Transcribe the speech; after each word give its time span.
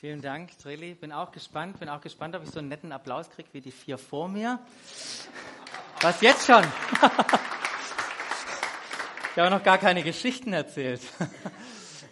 Vielen 0.00 0.22
Dank, 0.22 0.56
Trilli. 0.56 0.94
Bin 0.94 1.12
auch 1.12 1.30
gespannt, 1.30 1.78
bin 1.78 1.90
auch 1.90 2.00
gespannt, 2.00 2.34
ob 2.34 2.42
ich 2.42 2.48
so 2.48 2.58
einen 2.58 2.68
netten 2.68 2.90
Applaus 2.90 3.28
kriege 3.28 3.50
wie 3.52 3.60
die 3.60 3.70
vier 3.70 3.98
vor 3.98 4.30
mir. 4.30 4.58
Was 6.00 6.22
jetzt 6.22 6.46
schon? 6.46 6.64
Ich 9.32 9.38
habe 9.38 9.50
noch 9.50 9.62
gar 9.62 9.76
keine 9.76 10.02
Geschichten 10.02 10.54
erzählt. 10.54 11.02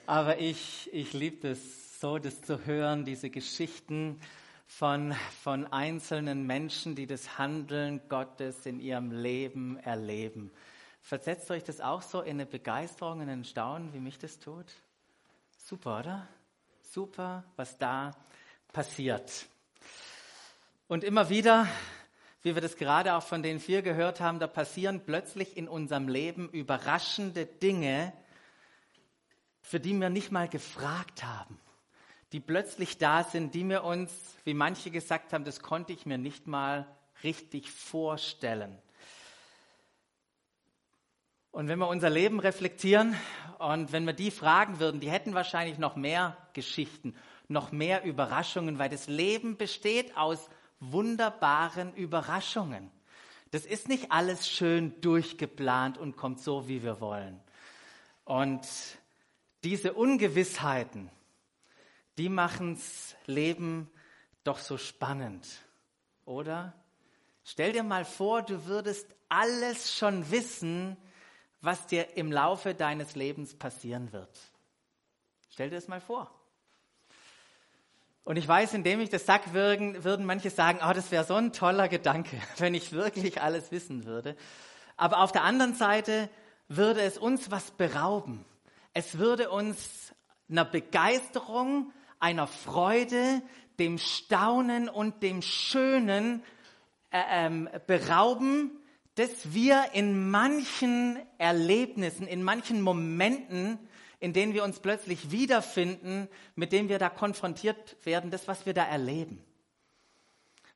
Aber 0.06 0.38
ich, 0.38 0.90
ich 0.92 1.14
liebe 1.14 1.48
es 1.48 1.98
so, 1.98 2.18
das 2.18 2.42
zu 2.42 2.66
hören, 2.66 3.06
diese 3.06 3.30
Geschichten 3.30 4.20
von, 4.66 5.14
von 5.42 5.66
einzelnen 5.72 6.46
Menschen, 6.46 6.94
die 6.94 7.06
das 7.06 7.38
Handeln 7.38 8.02
Gottes 8.10 8.66
in 8.66 8.80
ihrem 8.80 9.12
Leben 9.12 9.78
erleben. 9.78 10.50
Versetzt 11.00 11.50
euch 11.50 11.64
das 11.64 11.80
auch 11.80 12.02
so 12.02 12.20
in 12.20 12.32
eine 12.32 12.44
Begeisterung, 12.44 13.22
in 13.22 13.30
ein 13.30 13.44
Staunen, 13.46 13.94
wie 13.94 13.98
mich 13.98 14.18
das 14.18 14.38
tut? 14.38 14.66
Super, 15.56 16.00
oder? 16.00 16.28
Super, 16.90 17.44
was 17.56 17.76
da 17.76 18.16
passiert. 18.72 19.46
Und 20.86 21.04
immer 21.04 21.28
wieder, 21.28 21.68
wie 22.42 22.54
wir 22.54 22.62
das 22.62 22.76
gerade 22.76 23.14
auch 23.14 23.22
von 23.22 23.42
den 23.42 23.60
vier 23.60 23.82
gehört 23.82 24.22
haben, 24.22 24.38
da 24.38 24.46
passieren 24.46 25.04
plötzlich 25.04 25.58
in 25.58 25.68
unserem 25.68 26.08
Leben 26.08 26.48
überraschende 26.48 27.44
Dinge, 27.44 28.14
für 29.60 29.80
die 29.80 29.92
wir 30.00 30.08
nicht 30.08 30.32
mal 30.32 30.48
gefragt 30.48 31.22
haben, 31.22 31.60
die 32.32 32.40
plötzlich 32.40 32.96
da 32.96 33.22
sind, 33.22 33.54
die 33.54 33.68
wir 33.68 33.84
uns, 33.84 34.10
wie 34.44 34.54
manche 34.54 34.90
gesagt 34.90 35.34
haben, 35.34 35.44
das 35.44 35.60
konnte 35.60 35.92
ich 35.92 36.06
mir 36.06 36.16
nicht 36.16 36.46
mal 36.46 36.86
richtig 37.22 37.70
vorstellen. 37.70 38.78
Und 41.58 41.66
wenn 41.66 41.80
wir 41.80 41.88
unser 41.88 42.08
Leben 42.08 42.38
reflektieren 42.38 43.16
und 43.58 43.90
wenn 43.90 44.04
wir 44.04 44.12
die 44.12 44.30
fragen 44.30 44.78
würden, 44.78 45.00
die 45.00 45.10
hätten 45.10 45.34
wahrscheinlich 45.34 45.76
noch 45.76 45.96
mehr 45.96 46.36
Geschichten, 46.52 47.16
noch 47.48 47.72
mehr 47.72 48.04
Überraschungen, 48.04 48.78
weil 48.78 48.88
das 48.88 49.08
Leben 49.08 49.56
besteht 49.56 50.16
aus 50.16 50.48
wunderbaren 50.78 51.92
Überraschungen. 51.94 52.92
Das 53.50 53.66
ist 53.66 53.88
nicht 53.88 54.12
alles 54.12 54.48
schön 54.48 55.00
durchgeplant 55.00 55.98
und 55.98 56.16
kommt 56.16 56.38
so, 56.40 56.68
wie 56.68 56.84
wir 56.84 57.00
wollen. 57.00 57.40
Und 58.24 58.64
diese 59.64 59.94
Ungewissheiten, 59.94 61.10
die 62.18 62.28
machen's 62.28 63.16
Leben 63.26 63.90
doch 64.44 64.60
so 64.60 64.78
spannend, 64.78 65.44
oder? 66.24 66.72
Stell 67.42 67.72
dir 67.72 67.82
mal 67.82 68.04
vor, 68.04 68.42
du 68.42 68.66
würdest 68.66 69.16
alles 69.28 69.98
schon 69.98 70.30
wissen, 70.30 70.96
was 71.60 71.86
dir 71.86 72.16
im 72.16 72.30
Laufe 72.30 72.74
deines 72.74 73.14
Lebens 73.16 73.54
passieren 73.54 74.12
wird. 74.12 74.38
Stell 75.50 75.70
dir 75.70 75.76
das 75.76 75.88
mal 75.88 76.00
vor. 76.00 76.30
Und 78.24 78.36
ich 78.36 78.46
weiß, 78.46 78.74
indem 78.74 79.00
ich 79.00 79.08
das 79.08 79.24
sage, 79.24 79.54
würden, 79.54 80.04
würden 80.04 80.26
manche 80.26 80.50
sagen, 80.50 80.80
oh, 80.86 80.92
das 80.92 81.10
wäre 81.10 81.24
so 81.24 81.34
ein 81.34 81.52
toller 81.52 81.88
Gedanke, 81.88 82.40
wenn 82.58 82.74
ich 82.74 82.92
wirklich 82.92 83.40
alles 83.40 83.72
wissen 83.72 84.04
würde. 84.04 84.36
Aber 84.96 85.20
auf 85.20 85.32
der 85.32 85.44
anderen 85.44 85.74
Seite 85.74 86.28
würde 86.68 87.00
es 87.00 87.16
uns 87.16 87.50
was 87.50 87.70
berauben. 87.70 88.44
Es 88.92 89.18
würde 89.18 89.50
uns 89.50 90.14
einer 90.50 90.64
Begeisterung, 90.64 91.92
einer 92.20 92.46
Freude, 92.46 93.42
dem 93.78 93.98
Staunen 93.98 94.88
und 94.88 95.22
dem 95.22 95.40
Schönen 95.40 96.42
äh, 97.10 97.22
ähm, 97.30 97.70
berauben, 97.86 98.77
dass 99.18 99.52
wir 99.52 99.90
in 99.94 100.30
manchen 100.30 101.18
Erlebnissen, 101.38 102.28
in 102.28 102.42
manchen 102.44 102.80
Momenten, 102.80 103.78
in 104.20 104.32
denen 104.32 104.54
wir 104.54 104.62
uns 104.62 104.78
plötzlich 104.78 105.32
wiederfinden, 105.32 106.28
mit 106.54 106.70
denen 106.70 106.88
wir 106.88 107.00
da 107.00 107.08
konfrontiert 107.08 107.96
werden, 108.04 108.30
das, 108.30 108.46
was 108.46 108.64
wir 108.64 108.74
da 108.74 108.84
erleben. 108.84 109.42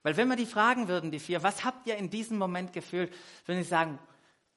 Weil 0.02 0.16
wenn 0.16 0.28
wir 0.28 0.34
die 0.34 0.46
fragen 0.46 0.88
würden, 0.88 1.12
die 1.12 1.20
vier, 1.20 1.44
was 1.44 1.64
habt 1.64 1.86
ihr 1.86 1.96
in 1.96 2.10
diesem 2.10 2.36
Moment 2.36 2.72
gefühlt, 2.72 3.14
würden 3.46 3.62
sie 3.62 3.68
sagen, 3.68 4.00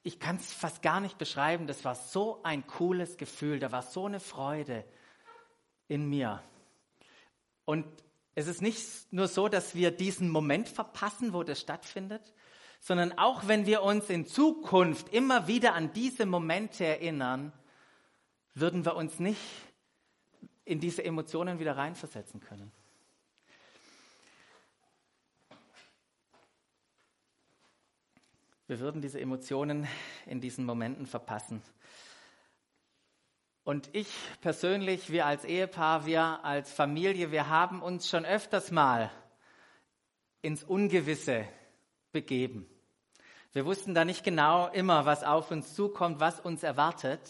ich 0.02 0.18
kann 0.18 0.34
es 0.34 0.52
fast 0.52 0.82
gar 0.82 0.98
nicht 0.98 1.16
beschreiben, 1.16 1.68
das 1.68 1.84
war 1.84 1.94
so 1.94 2.40
ein 2.42 2.66
cooles 2.66 3.16
Gefühl, 3.16 3.60
da 3.60 3.70
war 3.70 3.82
so 3.82 4.06
eine 4.06 4.18
Freude 4.18 4.84
in 5.86 6.08
mir. 6.08 6.42
Und 7.64 7.86
es 8.34 8.48
ist 8.48 8.62
nicht 8.62 9.12
nur 9.12 9.28
so, 9.28 9.48
dass 9.48 9.76
wir 9.76 9.92
diesen 9.92 10.28
Moment 10.28 10.68
verpassen, 10.68 11.32
wo 11.32 11.44
das 11.44 11.60
stattfindet, 11.60 12.34
sondern 12.86 13.18
auch 13.18 13.48
wenn 13.48 13.66
wir 13.66 13.82
uns 13.82 14.08
in 14.10 14.26
Zukunft 14.26 15.12
immer 15.12 15.48
wieder 15.48 15.74
an 15.74 15.92
diese 15.92 16.24
Momente 16.24 16.84
erinnern, 16.86 17.52
würden 18.54 18.84
wir 18.84 18.94
uns 18.94 19.18
nicht 19.18 19.40
in 20.64 20.78
diese 20.78 21.04
Emotionen 21.04 21.58
wieder 21.58 21.76
reinversetzen 21.76 22.38
können. 22.38 22.70
Wir 28.68 28.78
würden 28.78 29.02
diese 29.02 29.20
Emotionen 29.20 29.88
in 30.26 30.40
diesen 30.40 30.64
Momenten 30.64 31.06
verpassen. 31.06 31.62
Und 33.64 33.90
ich 33.96 34.06
persönlich, 34.42 35.10
wir 35.10 35.26
als 35.26 35.44
Ehepaar, 35.44 36.06
wir 36.06 36.44
als 36.44 36.72
Familie, 36.72 37.32
wir 37.32 37.48
haben 37.48 37.82
uns 37.82 38.08
schon 38.08 38.24
öfters 38.24 38.70
mal 38.70 39.10
ins 40.40 40.62
Ungewisse 40.62 41.48
begeben. 42.12 42.70
Wir 43.56 43.64
wussten 43.64 43.94
da 43.94 44.04
nicht 44.04 44.22
genau 44.22 44.68
immer, 44.68 45.06
was 45.06 45.24
auf 45.24 45.50
uns 45.50 45.74
zukommt, 45.74 46.20
was 46.20 46.40
uns 46.40 46.62
erwartet. 46.62 47.22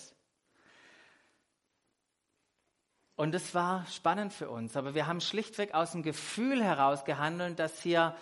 Und 3.14 3.32
es 3.32 3.54
war 3.54 3.87
spannend 3.87 4.32
für 4.32 4.50
uns, 4.50 4.76
aber 4.76 4.97
wir 4.97 5.06
haben 5.06 5.20
schlichtweg 5.20 5.72
aus 5.72 5.92
dem 5.92 6.03
Gefühl 6.03 6.65
heraus 6.65 7.04
gehandelt, 7.04 7.60
dass 7.60 7.81
hier, 7.81 8.16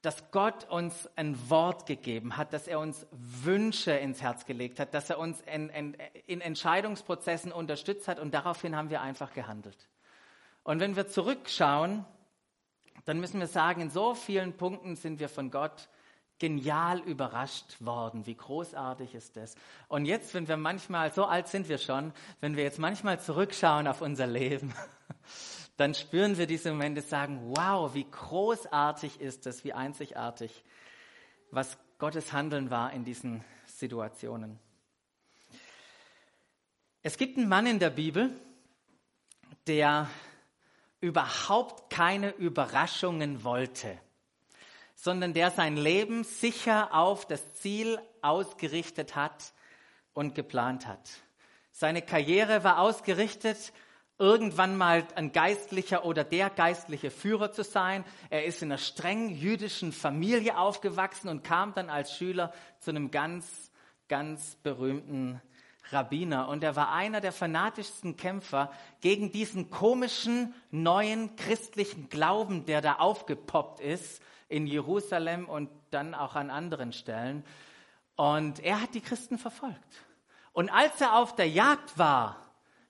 dass 0.00 0.30
Gott 0.30 0.64
uns 0.70 1.10
ein 1.14 1.50
Wort 1.50 1.84
gegeben 1.84 2.38
hat, 2.38 2.54
dass 2.54 2.66
er 2.66 2.80
uns 2.80 3.06
Wünsche 3.10 3.92
ins 3.92 4.22
Herz 4.22 4.46
gelegt 4.46 4.80
hat, 4.80 4.94
dass 4.94 5.10
er 5.10 5.18
uns 5.18 5.42
in, 5.42 5.68
in, 5.68 5.94
in 6.24 6.40
Entscheidungsprozessen 6.40 7.52
unterstützt 7.52 8.08
hat 8.08 8.18
und 8.18 8.32
daraufhin 8.32 8.74
haben 8.74 8.88
wir 8.88 9.02
einfach 9.02 9.34
gehandelt. 9.34 9.90
Und 10.62 10.80
wenn 10.80 10.96
wir 10.96 11.06
zurückschauen, 11.06 12.06
dann 13.04 13.20
müssen 13.20 13.40
wir 13.40 13.46
sagen, 13.46 13.82
in 13.82 13.90
so 13.90 14.14
vielen 14.14 14.56
Punkten 14.56 14.96
sind 14.96 15.20
wir 15.20 15.28
von 15.28 15.50
Gott 15.50 15.90
genial 16.38 17.00
überrascht 17.00 17.76
worden. 17.80 18.26
Wie 18.26 18.36
großartig 18.36 19.14
ist 19.14 19.36
das? 19.36 19.54
Und 19.88 20.04
jetzt, 20.04 20.34
wenn 20.34 20.48
wir 20.48 20.56
manchmal, 20.56 21.12
so 21.12 21.24
alt 21.24 21.48
sind 21.48 21.68
wir 21.68 21.78
schon, 21.78 22.12
wenn 22.40 22.56
wir 22.56 22.64
jetzt 22.64 22.78
manchmal 22.78 23.20
zurückschauen 23.20 23.86
auf 23.86 24.00
unser 24.00 24.26
Leben, 24.26 24.72
dann 25.76 25.94
spüren 25.94 26.38
wir 26.38 26.46
diese 26.46 26.70
Momente, 26.70 27.02
sagen, 27.02 27.52
wow, 27.56 27.92
wie 27.94 28.06
großartig 28.08 29.20
ist 29.20 29.46
das, 29.46 29.64
wie 29.64 29.72
einzigartig, 29.72 30.64
was 31.50 31.78
Gottes 31.98 32.32
Handeln 32.32 32.70
war 32.70 32.92
in 32.92 33.04
diesen 33.04 33.44
Situationen. 33.66 34.58
Es 37.02 37.16
gibt 37.16 37.38
einen 37.38 37.48
Mann 37.48 37.66
in 37.66 37.78
der 37.78 37.90
Bibel, 37.90 38.30
der 39.66 40.08
überhaupt 41.00 41.90
keine 41.90 42.30
Überraschungen 42.30 43.44
wollte 43.44 43.98
sondern 45.00 45.32
der 45.32 45.52
sein 45.52 45.76
Leben 45.76 46.24
sicher 46.24 46.92
auf 46.92 47.24
das 47.24 47.54
Ziel 47.54 48.00
ausgerichtet 48.20 49.14
hat 49.14 49.52
und 50.12 50.34
geplant 50.34 50.88
hat. 50.88 51.08
Seine 51.70 52.02
Karriere 52.02 52.64
war 52.64 52.80
ausgerichtet, 52.80 53.72
irgendwann 54.18 54.76
mal 54.76 55.06
ein 55.14 55.30
geistlicher 55.30 56.04
oder 56.04 56.24
der 56.24 56.50
geistliche 56.50 57.12
Führer 57.12 57.52
zu 57.52 57.62
sein. 57.62 58.04
Er 58.28 58.44
ist 58.44 58.60
in 58.60 58.72
einer 58.72 58.78
streng 58.78 59.28
jüdischen 59.28 59.92
Familie 59.92 60.58
aufgewachsen 60.58 61.28
und 61.28 61.44
kam 61.44 61.74
dann 61.74 61.90
als 61.90 62.16
Schüler 62.16 62.52
zu 62.80 62.90
einem 62.90 63.12
ganz, 63.12 63.70
ganz 64.08 64.56
berühmten 64.64 65.40
Rabbiner. 65.90 66.48
Und 66.48 66.64
er 66.64 66.74
war 66.74 66.90
einer 66.92 67.20
der 67.20 67.30
fanatischsten 67.30 68.16
Kämpfer 68.16 68.72
gegen 69.00 69.30
diesen 69.30 69.70
komischen 69.70 70.54
neuen 70.72 71.36
christlichen 71.36 72.08
Glauben, 72.08 72.66
der 72.66 72.80
da 72.80 72.94
aufgepoppt 72.94 73.78
ist 73.78 74.20
in 74.48 74.66
Jerusalem 74.66 75.48
und 75.48 75.70
dann 75.90 76.14
auch 76.14 76.34
an 76.34 76.50
anderen 76.50 76.92
Stellen. 76.92 77.44
Und 78.16 78.60
er 78.60 78.80
hat 78.80 78.94
die 78.94 79.00
Christen 79.00 79.38
verfolgt. 79.38 80.04
Und 80.52 80.70
als 80.70 81.00
er 81.00 81.16
auf 81.16 81.36
der 81.36 81.48
Jagd 81.48 81.98
war 81.98 82.36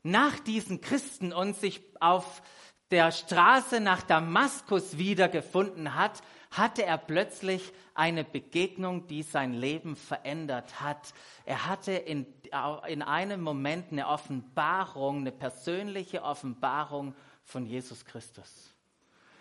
nach 0.03 0.39
diesen 0.39 0.81
Christen 0.81 1.33
und 1.33 1.57
sich 1.57 1.83
auf 2.01 2.43
der 2.91 3.13
Straße 3.13 3.81
nach 3.81 4.03
Damaskus 4.03 4.97
wiedergefunden 4.97 5.95
hat, 5.95 6.23
hatte 6.51 6.85
er 6.85 6.97
plötzlich 6.97 7.73
eine 7.95 8.25
Begegnung, 8.25 9.07
die 9.07 9.23
sein 9.23 9.53
Leben 9.53 9.97
verändert 9.97 10.81
hat. 10.81 11.13
Er 11.45 11.67
hatte 11.67 11.93
in, 11.93 12.27
in 12.87 13.03
einem 13.03 13.43
Moment 13.43 13.93
eine 13.93 14.07
Offenbarung, 14.07 15.19
eine 15.19 15.33
persönliche 15.33 16.23
Offenbarung 16.23 17.15
von 17.43 17.67
Jesus 17.67 18.05
Christus. 18.05 18.75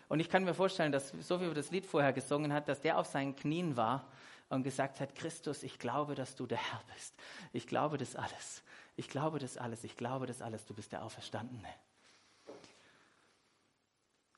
Und 0.10 0.20
ich 0.20 0.30
kann 0.30 0.44
mir 0.44 0.54
vorstellen, 0.54 0.92
dass, 0.92 1.14
so 1.22 1.42
wie 1.42 1.46
er 1.46 1.54
das 1.54 1.72
Lied 1.72 1.86
vorher 1.86 2.14
gesungen 2.14 2.54
hat, 2.54 2.68
dass 2.68 2.82
der 2.82 2.98
auf 2.98 3.08
seinen 3.08 3.36
Knien 3.36 3.76
war 3.76 4.06
und 4.50 4.64
gesagt 4.64 5.00
hat, 5.00 5.16
Christus, 5.16 5.64
ich 5.64 5.80
glaube, 5.80 6.16
dass 6.16 6.36
du 6.36 6.46
der 6.46 6.58
Herr 6.58 6.82
bist. 6.94 7.14
Ich 7.52 7.68
glaube 7.68 7.98
das 7.98 8.16
alles. 8.16 8.64
Ich 8.96 9.10
glaube 9.10 9.40
das 9.40 9.58
alles. 9.58 9.84
Ich 9.84 9.98
glaube 9.98 10.26
das 10.26 10.42
alles. 10.42 10.66
Du 10.66 10.74
bist 10.74 10.92
der 10.92 11.04
Auferstandene. 11.04 11.68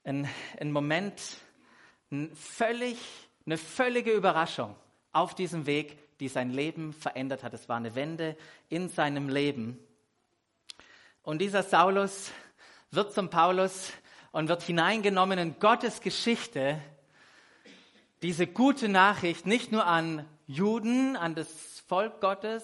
ein, 0.03 0.27
ein 0.59 0.71
Moment, 0.71 1.21
ein 2.11 2.35
völlig, 2.35 2.97
eine 3.45 3.57
völlige 3.57 4.11
Überraschung 4.11 4.75
auf 5.11 5.35
diesem 5.35 5.65
Weg, 5.65 6.17
die 6.19 6.27
sein 6.27 6.51
Leben 6.51 6.93
verändert 6.93 7.43
hat. 7.43 7.53
Es 7.53 7.69
war 7.69 7.77
eine 7.77 7.95
Wende 7.95 8.35
in 8.69 8.89
seinem 8.89 9.29
Leben. 9.29 9.79
Und 11.21 11.39
dieser 11.39 11.63
Saulus 11.63 12.31
wird 12.91 13.13
zum 13.13 13.29
Paulus 13.29 13.91
und 14.31 14.47
wird 14.47 14.63
hineingenommen 14.63 15.39
in 15.39 15.59
Gottes 15.59 16.01
Geschichte, 16.01 16.81
diese 18.21 18.47
gute 18.47 18.89
Nachricht 18.89 19.45
nicht 19.45 19.71
nur 19.71 19.85
an 19.85 20.25
Juden, 20.47 21.15
an 21.15 21.35
das 21.35 21.79
Volk 21.87 22.19
Gottes, 22.21 22.63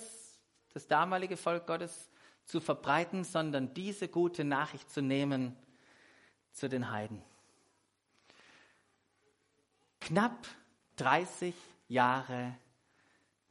das 0.74 0.88
damalige 0.88 1.38
Volk 1.38 1.66
Gottes 1.66 2.10
zu 2.46 2.60
verbreiten, 2.60 3.24
sondern 3.24 3.74
diese 3.74 4.08
gute 4.08 4.44
Nachricht 4.44 4.92
zu 4.92 5.02
nehmen 5.02 5.56
zu 6.52 6.70
den 6.70 6.92
Heiden. 6.92 7.22
Knapp 10.02 10.48
30 10.98 11.56
Jahre 11.88 12.56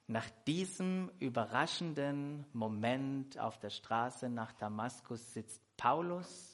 nach 0.06 0.28
diesem 0.46 1.10
überraschenden 1.18 2.44
Moment 2.52 3.38
auf 3.38 3.58
der 3.58 3.70
Straße 3.70 4.28
nach 4.28 4.52
Damaskus 4.52 5.32
sitzt 5.32 5.60
Paulus 5.76 6.53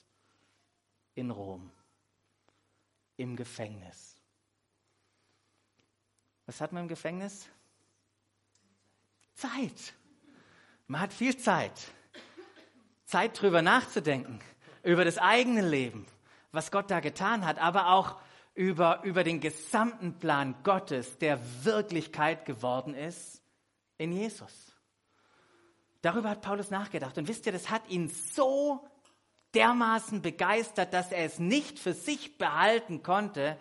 in 1.14 1.30
Rom 1.30 1.70
im 3.16 3.36
Gefängnis. 3.36 4.16
Was 6.46 6.60
hat 6.60 6.72
man 6.72 6.84
im 6.84 6.88
Gefängnis? 6.88 7.48
Zeit. 9.34 9.94
Man 10.86 11.00
hat 11.00 11.12
viel 11.12 11.36
Zeit. 11.36 11.92
Zeit 13.04 13.40
drüber 13.40 13.62
nachzudenken, 13.62 14.40
über 14.82 15.04
das 15.04 15.18
eigene 15.18 15.66
Leben, 15.66 16.06
was 16.52 16.70
Gott 16.70 16.90
da 16.90 17.00
getan 17.00 17.44
hat, 17.44 17.58
aber 17.58 17.90
auch 17.90 18.20
über, 18.54 19.02
über 19.04 19.24
den 19.24 19.40
gesamten 19.40 20.18
Plan 20.18 20.54
Gottes, 20.62 21.18
der 21.18 21.40
Wirklichkeit 21.64 22.44
geworden 22.44 22.94
ist 22.94 23.42
in 23.98 24.12
Jesus. 24.12 24.74
Darüber 26.02 26.30
hat 26.30 26.40
Paulus 26.40 26.70
nachgedacht. 26.70 27.18
Und 27.18 27.28
wisst 27.28 27.46
ihr, 27.46 27.52
das 27.52 27.70
hat 27.70 27.88
ihn 27.88 28.08
so 28.08 28.88
dermaßen 29.54 30.22
begeistert, 30.22 30.92
dass 30.92 31.12
er 31.12 31.24
es 31.24 31.38
nicht 31.38 31.78
für 31.78 31.92
sich 31.92 32.38
behalten 32.38 33.02
konnte, 33.02 33.56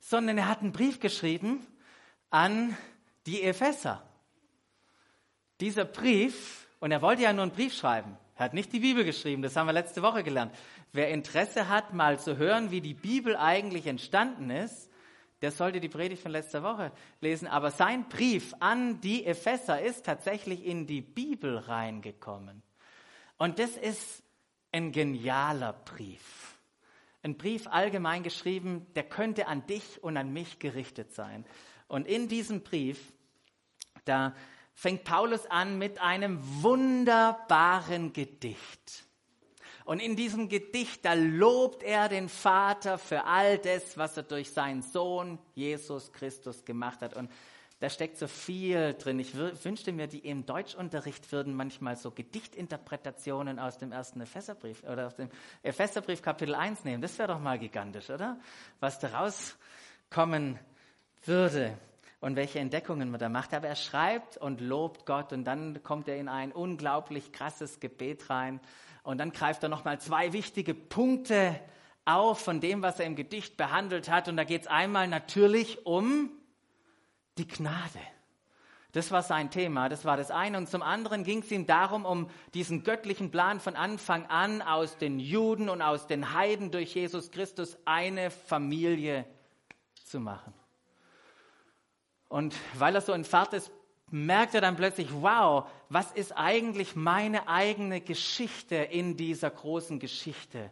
sondern 0.00 0.38
er 0.38 0.48
hat 0.48 0.60
einen 0.60 0.72
Brief 0.72 1.00
geschrieben 1.00 1.66
an 2.30 2.76
die 3.26 3.42
Epheser. 3.42 4.02
Dieser 5.60 5.84
Brief, 5.84 6.66
und 6.80 6.92
er 6.92 7.02
wollte 7.02 7.22
ja 7.22 7.32
nur 7.32 7.42
einen 7.42 7.52
Brief 7.52 7.74
schreiben, 7.74 8.16
er 8.36 8.46
hat 8.46 8.54
nicht 8.54 8.72
die 8.72 8.80
Bibel 8.80 9.04
geschrieben, 9.04 9.42
das 9.42 9.54
haben 9.56 9.66
wir 9.66 9.72
letzte 9.72 10.02
Woche 10.02 10.24
gelernt. 10.24 10.54
Wer 10.92 11.10
Interesse 11.10 11.68
hat, 11.68 11.94
mal 11.94 12.18
zu 12.18 12.36
hören, 12.36 12.70
wie 12.70 12.80
die 12.80 12.94
Bibel 12.94 13.36
eigentlich 13.36 13.86
entstanden 13.86 14.50
ist, 14.50 14.90
der 15.40 15.50
sollte 15.50 15.80
die 15.80 15.88
Predigt 15.88 16.22
von 16.22 16.32
letzter 16.32 16.62
Woche 16.62 16.90
lesen. 17.20 17.46
Aber 17.46 17.70
sein 17.70 18.08
Brief 18.08 18.54
an 18.60 19.00
die 19.00 19.26
Epheser 19.26 19.80
ist 19.80 20.06
tatsächlich 20.06 20.64
in 20.64 20.86
die 20.86 21.02
Bibel 21.02 21.58
reingekommen. 21.58 22.62
Und 23.36 23.58
das 23.58 23.76
ist 23.76 24.22
ein 24.74 24.90
genialer 24.90 25.72
Brief. 25.72 26.58
Ein 27.22 27.36
Brief 27.36 27.68
allgemein 27.68 28.24
geschrieben, 28.24 28.84
der 28.96 29.04
könnte 29.04 29.46
an 29.46 29.64
dich 29.68 30.02
und 30.02 30.16
an 30.16 30.32
mich 30.32 30.58
gerichtet 30.58 31.14
sein. 31.14 31.46
Und 31.86 32.08
in 32.08 32.26
diesem 32.26 32.62
Brief, 32.62 33.12
da 34.04 34.34
fängt 34.74 35.04
Paulus 35.04 35.46
an 35.46 35.78
mit 35.78 36.00
einem 36.00 36.40
wunderbaren 36.64 38.12
Gedicht. 38.12 39.04
Und 39.84 40.00
in 40.00 40.16
diesem 40.16 40.48
Gedicht, 40.48 41.04
da 41.04 41.14
lobt 41.14 41.84
er 41.84 42.08
den 42.08 42.28
Vater 42.28 42.98
für 42.98 43.26
all 43.26 43.58
das, 43.58 43.96
was 43.96 44.16
er 44.16 44.24
durch 44.24 44.50
seinen 44.50 44.82
Sohn 44.82 45.38
Jesus 45.54 46.12
Christus 46.12 46.64
gemacht 46.64 47.00
hat. 47.00 47.14
Und 47.14 47.30
da 47.80 47.90
steckt 47.90 48.16
so 48.16 48.28
viel 48.28 48.94
drin. 48.94 49.18
Ich 49.18 49.36
wünschte 49.36 49.92
mir, 49.92 50.06
die 50.06 50.20
im 50.20 50.46
Deutschunterricht 50.46 51.30
würden 51.32 51.54
manchmal 51.54 51.96
so 51.96 52.10
Gedichtinterpretationen 52.10 53.58
aus 53.58 53.78
dem 53.78 53.92
ersten 53.92 54.20
Epheserbrief 54.20 54.84
oder 54.84 55.08
aus 55.08 55.16
dem 55.16 55.28
Epheserbrief 55.62 56.22
Kapitel 56.22 56.54
1 56.54 56.84
nehmen. 56.84 57.02
Das 57.02 57.18
wäre 57.18 57.28
doch 57.28 57.40
mal 57.40 57.58
gigantisch, 57.58 58.10
oder? 58.10 58.38
Was 58.80 59.00
da 59.00 59.08
rauskommen 59.08 60.58
würde 61.24 61.76
und 62.20 62.36
welche 62.36 62.58
Entdeckungen 62.58 63.10
man 63.10 63.20
da 63.20 63.28
macht. 63.28 63.52
Aber 63.52 63.68
er 63.68 63.76
schreibt 63.76 64.36
und 64.36 64.60
lobt 64.60 65.04
Gott 65.04 65.32
und 65.32 65.44
dann 65.44 65.82
kommt 65.82 66.08
er 66.08 66.16
in 66.16 66.28
ein 66.28 66.52
unglaublich 66.52 67.32
krasses 67.32 67.80
Gebet 67.80 68.30
rein 68.30 68.60
und 69.02 69.18
dann 69.18 69.32
greift 69.32 69.62
er 69.62 69.68
nochmal 69.68 70.00
zwei 70.00 70.32
wichtige 70.32 70.74
Punkte 70.74 71.60
auf 72.06 72.40
von 72.40 72.60
dem, 72.60 72.82
was 72.82 73.00
er 73.00 73.06
im 73.06 73.16
Gedicht 73.16 73.56
behandelt 73.56 74.08
hat. 74.08 74.28
Und 74.28 74.36
da 74.36 74.44
geht 74.44 74.62
es 74.62 74.66
einmal 74.68 75.08
natürlich 75.08 75.84
um 75.84 76.30
die 77.38 77.46
Gnade. 77.46 78.00
Das 78.92 79.10
war 79.10 79.24
sein 79.24 79.50
Thema, 79.50 79.88
das 79.88 80.04
war 80.04 80.16
das 80.16 80.30
eine. 80.30 80.56
Und 80.56 80.68
zum 80.68 80.80
anderen 80.80 81.24
ging 81.24 81.40
es 81.40 81.50
ihm 81.50 81.66
darum, 81.66 82.04
um 82.04 82.30
diesen 82.54 82.84
göttlichen 82.84 83.32
Plan 83.32 83.58
von 83.58 83.74
Anfang 83.74 84.26
an 84.26 84.62
aus 84.62 84.98
den 84.98 85.18
Juden 85.18 85.68
und 85.68 85.82
aus 85.82 86.06
den 86.06 86.32
Heiden 86.32 86.70
durch 86.70 86.94
Jesus 86.94 87.32
Christus 87.32 87.76
eine 87.84 88.30
Familie 88.30 89.26
zu 90.04 90.20
machen. 90.20 90.54
Und 92.28 92.54
weil 92.74 92.94
er 92.94 93.00
so 93.00 93.12
in 93.12 93.24
Fahrt 93.24 93.52
ist, 93.52 93.72
merkt 94.10 94.54
er 94.54 94.60
dann 94.60 94.76
plötzlich, 94.76 95.08
wow, 95.12 95.68
was 95.88 96.12
ist 96.12 96.36
eigentlich 96.36 96.94
meine 96.94 97.48
eigene 97.48 98.00
Geschichte 98.00 98.76
in 98.76 99.16
dieser 99.16 99.50
großen 99.50 99.98
Geschichte 99.98 100.70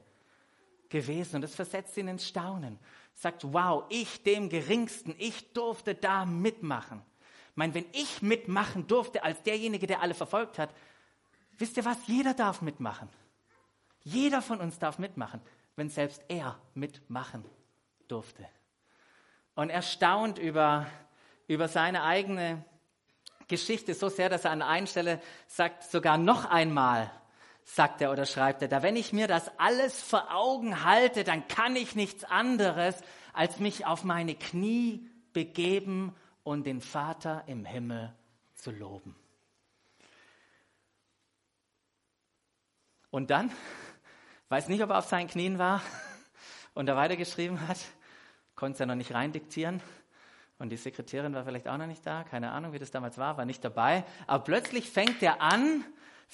gewesen? 0.93 1.37
Und 1.37 1.43
das 1.43 1.56
versetzt 1.56 1.97
ihn 1.97 2.06
ins 2.06 2.29
Staunen. 2.29 2.79
Sagt, 3.15 3.53
wow, 3.53 3.85
ich 3.89 4.23
dem 4.23 4.49
Geringsten, 4.49 5.15
ich 5.19 5.53
durfte 5.53 5.97
da 5.97 6.25
mitmachen. 6.25 7.03
Ich 7.50 7.56
meine, 7.56 7.75
wenn 7.75 7.87
ich 7.93 8.23
mitmachen 8.23 8.87
durfte 8.87 9.25
als 9.25 9.43
derjenige, 9.43 9.89
der 9.89 10.00
alle 10.00 10.15
verfolgt 10.15 10.59
hat, 10.59 10.73
wisst 11.59 11.77
ihr 11.77 11.85
was? 11.85 11.99
Jeder 12.06 12.35
darf 12.35 12.62
mitmachen. 12.62 13.09
Jeder 14.05 14.41
von 14.41 14.61
uns 14.61 14.79
darf 14.79 14.99
mitmachen, 14.99 15.41
wenn 15.77 15.89
selbst 15.89 16.23
er 16.29 16.59
mitmachen 16.75 17.44
durfte. 18.09 18.47
Und 19.55 19.71
er 19.71 19.83
staunt 19.83 20.39
über, 20.39 20.87
über 21.47 21.69
seine 21.69 22.05
eigene 22.05 22.65
Geschichte 23.49 23.94
so 23.94 24.09
sehr, 24.09 24.29
dass 24.29 24.44
er 24.44 24.53
an 24.53 24.62
einer 24.62 24.87
Stelle 24.87 25.21
sagt, 25.47 25.85
sogar 25.85 26.17
noch 26.17 26.47
einmal, 26.47 27.11
sagt 27.64 28.00
er 28.00 28.11
oder 28.11 28.26
schreibt 28.26 28.62
er 28.62 28.69
da, 28.69 28.82
wenn 28.82 28.97
ich 28.97 29.12
mir 29.12 29.29
das 29.29 29.50
alles 29.59 30.00
vor 30.00 30.35
Augen 30.35 30.85
halte, 30.85 31.25
dann 31.25 31.47
kann 31.49 31.76
ich 31.76 31.94
nichts 31.94 32.25
anderes, 32.25 32.96
als 33.32 33.58
mich 33.58 33.86
auf 33.86 34.05
meine 34.05 34.34
Knie 34.34 35.08
begeben 35.32 36.15
und 36.43 36.67
den 36.67 36.81
Vater 36.81 37.44
im 37.46 37.65
Himmel 37.65 38.13
zu 38.55 38.70
loben. 38.70 39.17
Und 43.10 43.31
dann, 43.31 43.53
weiß 44.48 44.69
nicht, 44.69 44.82
ob 44.82 44.91
er 44.91 44.98
auf 44.98 45.06
seinen 45.06 45.29
Knien 45.29 45.58
war 45.58 45.82
und 46.75 46.89
er 46.89 46.96
weitergeschrieben 46.96 47.67
hat, 47.69 47.79
konnte 48.55 48.75
es 48.75 48.79
ja 48.81 48.86
noch 48.86 48.94
nicht 48.94 49.15
rein 49.15 49.32
diktieren, 49.32 49.82
und 50.63 50.69
die 50.69 50.77
Sekretärin 50.77 51.34
war 51.34 51.44
vielleicht 51.44 51.67
auch 51.67 51.77
noch 51.77 51.89
nicht 51.89 52.06
da, 52.06 52.22
keine 52.22 52.53
Ahnung, 52.53 52.72
wie 52.72 52.79
das 52.79 52.93
damals 52.93 53.19
war, 53.19 53.36
war 53.36 53.44
nicht 53.44 53.65
dabei. 53.65 54.05
Aber 54.29 54.44
plötzlich 54.44 54.89
fängt 54.89 55.20
er 55.20 55.43
an, 55.43 55.84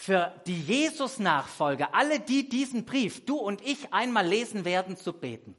für 0.01 0.33
die 0.47 0.61
Jesus-Nachfolger, 0.61 1.93
alle, 1.93 2.21
die 2.21 2.49
diesen 2.49 2.85
Brief, 2.85 3.25
du 3.27 3.35
und 3.35 3.61
ich, 3.67 3.93
einmal 3.93 4.25
lesen 4.25 4.65
werden, 4.65 4.97
zu 4.97 5.13
beten. 5.13 5.57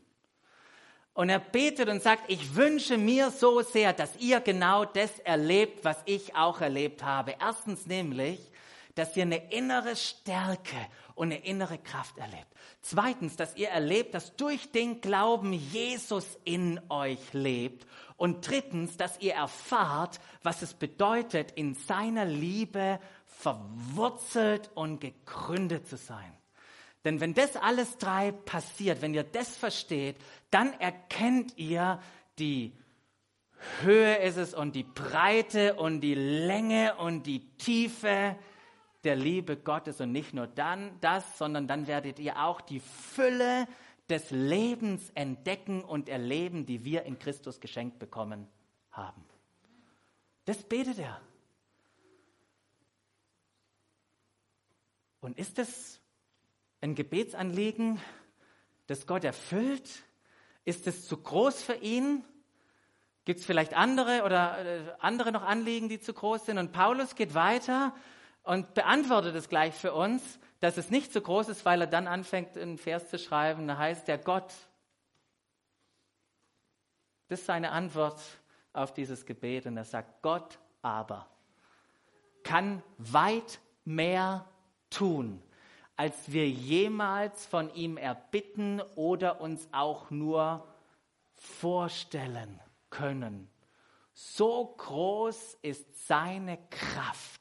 Und 1.14 1.28
er 1.28 1.40
betet 1.40 1.90
und 1.90 2.02
sagt, 2.02 2.24
ich 2.32 2.56
wünsche 2.56 2.98
mir 2.98 3.32
so 3.32 3.62
sehr, 3.62 3.92
dass 3.92 4.16
ihr 4.18 4.40
genau 4.40 4.86
das 4.86 5.20
erlebt, 5.20 5.84
was 5.84 5.98
ich 6.06 6.38
auch 6.38 6.62
erlebt 6.62 7.04
habe. 7.04 7.36
Erstens 7.38 7.86
nämlich, 7.86 8.40
dass 8.96 9.16
ihr 9.16 9.24
eine 9.24 9.52
innere 9.52 9.96
Stärke 9.96 10.78
und 11.16 11.32
eine 11.32 11.44
innere 11.46 11.78
Kraft 11.78 12.18
erlebt. 12.18 12.48
Zweitens, 12.82 13.36
dass 13.36 13.56
ihr 13.56 13.70
erlebt, 13.70 14.14
dass 14.14 14.36
durch 14.36 14.72
den 14.72 15.02
Glauben 15.02 15.54
Jesus 15.54 16.26
in 16.44 16.80
euch 16.90 17.34
lebt 17.34 17.88
und 18.18 18.48
drittens, 18.48 18.98
dass 18.98 19.20
ihr 19.20 19.34
erfahrt, 19.34 20.20
was 20.44 20.62
es 20.62 20.74
bedeutet, 20.74 21.52
in 21.52 21.76
seiner 21.76 22.26
Liebe 22.26 23.00
verwurzelt 23.26 24.70
und 24.76 25.00
gegründet 25.00 25.88
zu 25.88 25.98
sein. 25.98 26.34
Denn 27.06 27.22
wenn 27.22 27.34
das 27.34 27.56
alles 27.56 27.98
drei 27.98 28.32
passiert, 28.32 29.02
wenn 29.02 29.14
ihr 29.14 29.24
das 29.24 29.56
versteht, 29.56 30.18
dann 30.52 30.74
erkennt 30.80 31.58
ihr 31.58 32.00
die 32.38 32.74
Höhe 33.82 34.16
ist 34.18 34.38
es 34.38 34.54
und 34.54 34.76
die 34.76 34.84
Breite 34.84 35.76
und 35.76 36.02
die 36.02 36.16
Länge 36.16 36.96
und 36.96 37.24
die 37.24 37.50
Tiefe 37.58 38.38
der 39.04 39.16
Liebe 39.16 39.58
Gottes 39.58 40.02
und 40.02 40.12
nicht 40.12 40.34
nur 40.34 40.48
dann 40.48 41.00
das, 41.02 41.38
sondern 41.38 41.68
dann 41.68 41.88
werdet 41.88 42.20
ihr 42.20 42.44
auch 42.44 42.62
die 42.62 42.80
Fülle 42.80 43.68
des 44.10 44.32
Lebens 44.32 45.12
entdecken 45.16 45.84
und 45.84 46.10
erleben, 46.10 46.66
die 46.66 46.84
wir 46.84 47.04
in 47.04 47.20
Christus 47.20 47.60
geschenkt 47.60 48.00
bekommen 48.00 48.48
haben. 48.92 49.24
Das 50.46 50.64
betet 50.64 51.00
er. 51.00 51.22
Und 55.22 55.38
ist 55.38 55.60
es 55.60 56.02
ein 56.82 56.96
Gebetsanliegen, 56.96 58.02
das 58.88 59.06
Gott 59.06 59.24
erfüllt? 59.24 60.04
Ist 60.66 60.88
es 60.88 61.08
zu 61.08 61.18
groß 61.18 61.62
für 61.62 61.76
ihn? 61.76 62.24
Gibt 63.26 63.42
es 63.42 63.46
vielleicht 63.46 63.76
andere 63.76 64.24
oder 64.24 64.66
äh, 64.66 64.96
andere 65.00 65.32
noch 65.32 65.44
Anliegen, 65.44 65.90
die 65.90 66.00
zu 66.00 66.14
groß 66.14 66.48
sind? 66.48 66.58
Und 66.58 66.72
Paulus 66.72 67.16
geht 67.16 67.34
weiter 67.34 67.94
und 68.44 68.74
beantwortet 68.74 69.36
es 69.36 69.50
gleich 69.50 69.74
für 69.74 69.94
uns, 69.94 70.40
dass 70.60 70.78
es 70.78 70.90
nicht 70.90 71.14
zu 71.14 71.22
groß 71.22 71.50
ist, 71.50 71.66
weil 71.66 71.82
er 71.82 71.88
dann 71.88 72.08
anfängt, 72.08 72.58
einen 72.58 72.78
Vers 72.78 73.10
zu 73.10 73.18
schreiben. 73.18 73.68
Da 73.68 73.78
heißt 73.78 74.08
der 74.08 74.18
Gott. 74.18 74.54
Das 77.28 77.40
ist 77.40 77.46
seine 77.46 77.72
Antwort 77.72 78.20
auf 78.74 78.94
dieses 78.94 79.26
Gebet. 79.26 79.66
Und 79.66 79.78
er 79.78 79.86
sagt, 79.86 80.22
Gott 80.22 80.60
aber 80.82 81.28
kann 82.44 82.82
weit 82.98 83.60
mehr 83.86 84.46
tun, 84.90 85.42
als 85.96 86.32
wir 86.32 86.50
jemals 86.50 87.46
von 87.46 87.74
ihm 87.74 87.98
erbitten 87.98 88.82
oder 88.96 89.42
uns 89.42 89.68
auch 89.72 90.10
nur 90.10 90.68
vorstellen 91.36 92.60
können. 92.90 93.50
So 94.14 94.74
groß 94.78 95.60
ist 95.62 96.08
seine 96.08 96.58
Kraft, 96.70 97.39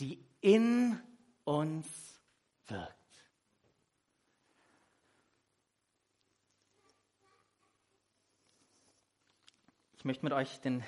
die 0.00 0.24
in 0.40 1.00
uns 1.44 1.86
wirkt. 2.66 2.94
Ich 9.96 10.04
möchte 10.04 10.24
mit 10.24 10.32
euch 10.32 10.60
den 10.60 10.84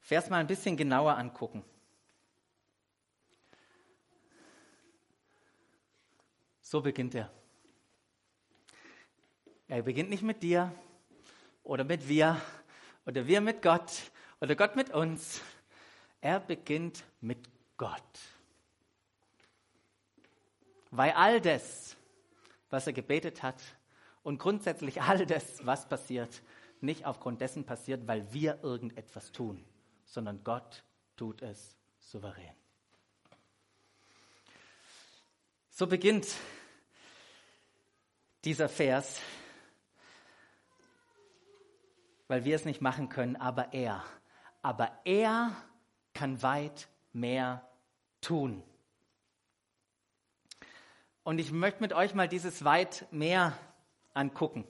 Vers 0.00 0.28
mal 0.28 0.38
ein 0.38 0.46
bisschen 0.46 0.76
genauer 0.76 1.16
angucken. 1.16 1.64
So 6.60 6.80
beginnt 6.80 7.14
er. 7.14 7.30
Er 9.68 9.82
beginnt 9.82 10.10
nicht 10.10 10.22
mit 10.22 10.42
dir 10.42 10.72
oder 11.62 11.84
mit 11.84 12.06
wir 12.08 12.40
oder 13.06 13.26
wir 13.26 13.40
mit 13.40 13.62
Gott 13.62 14.10
oder 14.40 14.56
Gott 14.56 14.76
mit 14.76 14.90
uns. 14.90 15.40
Er 16.20 16.40
beginnt 16.40 17.04
mit 17.20 17.53
Gott. 17.76 18.20
Weil 20.90 21.12
all 21.12 21.40
das, 21.40 21.96
was 22.70 22.86
er 22.86 22.92
gebetet 22.92 23.42
hat 23.42 23.60
und 24.22 24.38
grundsätzlich 24.38 25.02
all 25.02 25.26
das, 25.26 25.64
was 25.66 25.88
passiert, 25.88 26.42
nicht 26.80 27.04
aufgrund 27.04 27.40
dessen 27.40 27.64
passiert, 27.64 28.06
weil 28.06 28.32
wir 28.32 28.62
irgendetwas 28.62 29.32
tun, 29.32 29.64
sondern 30.04 30.44
Gott 30.44 30.84
tut 31.16 31.42
es 31.42 31.76
souverän. 31.98 32.54
So 35.70 35.86
beginnt 35.86 36.28
dieser 38.44 38.68
Vers, 38.68 39.20
weil 42.28 42.44
wir 42.44 42.54
es 42.54 42.64
nicht 42.64 42.80
machen 42.80 43.08
können, 43.08 43.36
aber 43.36 43.72
er. 43.72 44.04
Aber 44.62 45.00
er 45.04 45.56
kann 46.12 46.42
weit 46.42 46.88
mehr 47.14 47.66
tun. 48.20 48.62
Und 51.22 51.38
ich 51.38 51.52
möchte 51.52 51.80
mit 51.80 51.92
euch 51.92 52.14
mal 52.14 52.28
dieses 52.28 52.64
weit 52.64 53.06
mehr 53.10 53.56
angucken. 54.12 54.66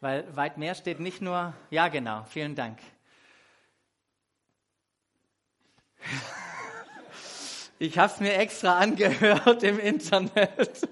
Weil 0.00 0.34
weit 0.36 0.58
mehr 0.58 0.74
steht 0.74 1.00
nicht 1.00 1.22
nur, 1.22 1.54
ja 1.70 1.88
genau, 1.88 2.24
vielen 2.24 2.54
Dank. 2.54 2.78
Ich 7.82 7.96
habe 7.96 8.12
es 8.12 8.20
mir 8.20 8.34
extra 8.34 8.76
angehört 8.76 9.62
im 9.62 9.78
Internet. 9.78 10.86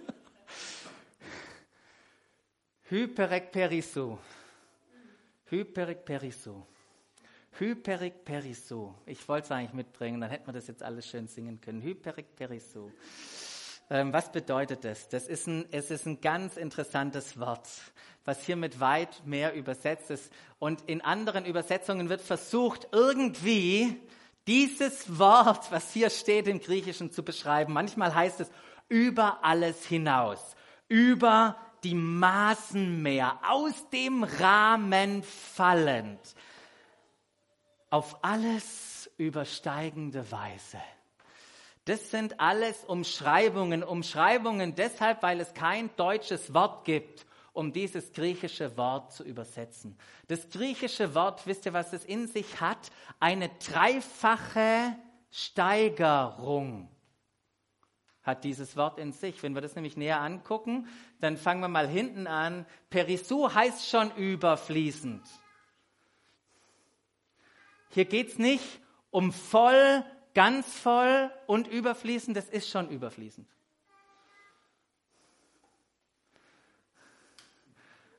Hyperekperisso. 5.51 6.67
Hyperekperisso. 7.59 8.95
Hyperekperisso. 8.95 8.95
Ich 9.07 9.29
wollte 9.29 9.47
es 9.47 9.51
eigentlich 9.51 9.73
mitbringen, 9.73 10.21
dann 10.21 10.31
hätten 10.31 10.47
wir 10.47 10.53
das 10.53 10.67
jetzt 10.69 10.83
alles 10.83 11.07
schön 11.07 11.27
singen 11.27 11.61
können. 11.61 11.83
Hyperekperisso. 11.83 12.91
Ähm, 13.91 14.13
was 14.13 14.31
bedeutet 14.31 14.85
das? 14.85 15.09
Das 15.09 15.27
ist 15.27 15.47
ein, 15.47 15.67
es 15.71 15.91
ist 15.91 16.07
ein 16.07 16.21
ganz 16.21 16.57
interessantes 16.57 17.41
Wort, 17.41 17.67
was 18.25 18.45
hier 18.45 18.57
mit 18.57 18.81
weit 18.81 19.23
mehr 19.27 19.55
übersetzt 19.55 20.11
ist. 20.11 20.33
Und 20.59 20.83
in 20.87 21.01
anderen 21.01 21.47
Übersetzungen 21.47 22.09
wird 22.09 22.21
versucht, 22.21 22.89
irgendwie 22.93 23.97
dieses 24.47 25.19
Wort, 25.19 25.71
was 25.73 25.93
hier 25.93 26.11
steht 26.11 26.49
im 26.49 26.61
Griechischen, 26.61 27.11
zu 27.11 27.23
beschreiben. 27.23 27.73
Manchmal 27.73 28.15
heißt 28.15 28.41
es 28.41 28.51
über 28.89 29.43
alles 29.43 29.85
hinaus, 29.85 30.57
über 30.89 31.57
die 31.85 31.95
Maßen 31.95 33.03
mehr, 33.03 33.39
aus 33.47 33.89
dem 33.91 34.25
Rahmen 34.25 35.23
fallend, 35.23 36.21
auf 37.91 38.23
alles 38.23 39.11
übersteigende 39.17 40.31
Weise. 40.31 40.79
Das 41.85 42.11
sind 42.11 42.39
alles 42.39 42.85
Umschreibungen, 42.85 43.83
Umschreibungen 43.83 44.75
deshalb, 44.75 45.23
weil 45.23 45.41
es 45.41 45.55
kein 45.55 45.89
deutsches 45.97 46.53
Wort 46.53 46.85
gibt, 46.85 47.25
um 47.55 47.73
dieses 47.73 48.13
griechische 48.13 48.77
Wort 48.77 49.13
zu 49.13 49.25
übersetzen. 49.25 49.99
Das 50.27 50.51
griechische 50.51 51.15
Wort, 51.15 51.47
wisst 51.47 51.65
ihr, 51.65 51.73
was 51.73 51.93
es 51.95 52.05
in 52.05 52.29
sich 52.29 52.61
hat? 52.61 52.91
Eine 53.21 53.49
dreifache 53.49 54.97
Steigerung 55.31 56.91
hat 58.23 58.45
dieses 58.45 58.77
Wort 58.77 58.99
in 58.99 59.13
sich. 59.13 59.43
Wenn 59.43 59.55
wir 59.55 59.63
das 59.63 59.75
nämlich 59.75 59.97
näher 59.97 60.21
angucken, 60.21 60.87
dann 61.21 61.39
fangen 61.39 61.63
wir 61.63 61.69
mal 61.69 61.89
hinten 61.89 62.27
an. 62.27 62.67
Perisou 62.91 63.53
heißt 63.53 63.89
schon 63.89 64.15
überfließend. 64.15 65.23
Hier 67.91 68.05
geht 68.05 68.29
es 68.29 68.39
nicht 68.39 68.81
um 69.11 69.33
voll, 69.33 70.05
ganz 70.35 70.67
voll 70.79 71.31
und 71.47 71.67
überfließend, 71.69 72.37
das 72.37 72.49
ist 72.49 72.69
schon 72.69 72.91
überfließend. 72.91 73.49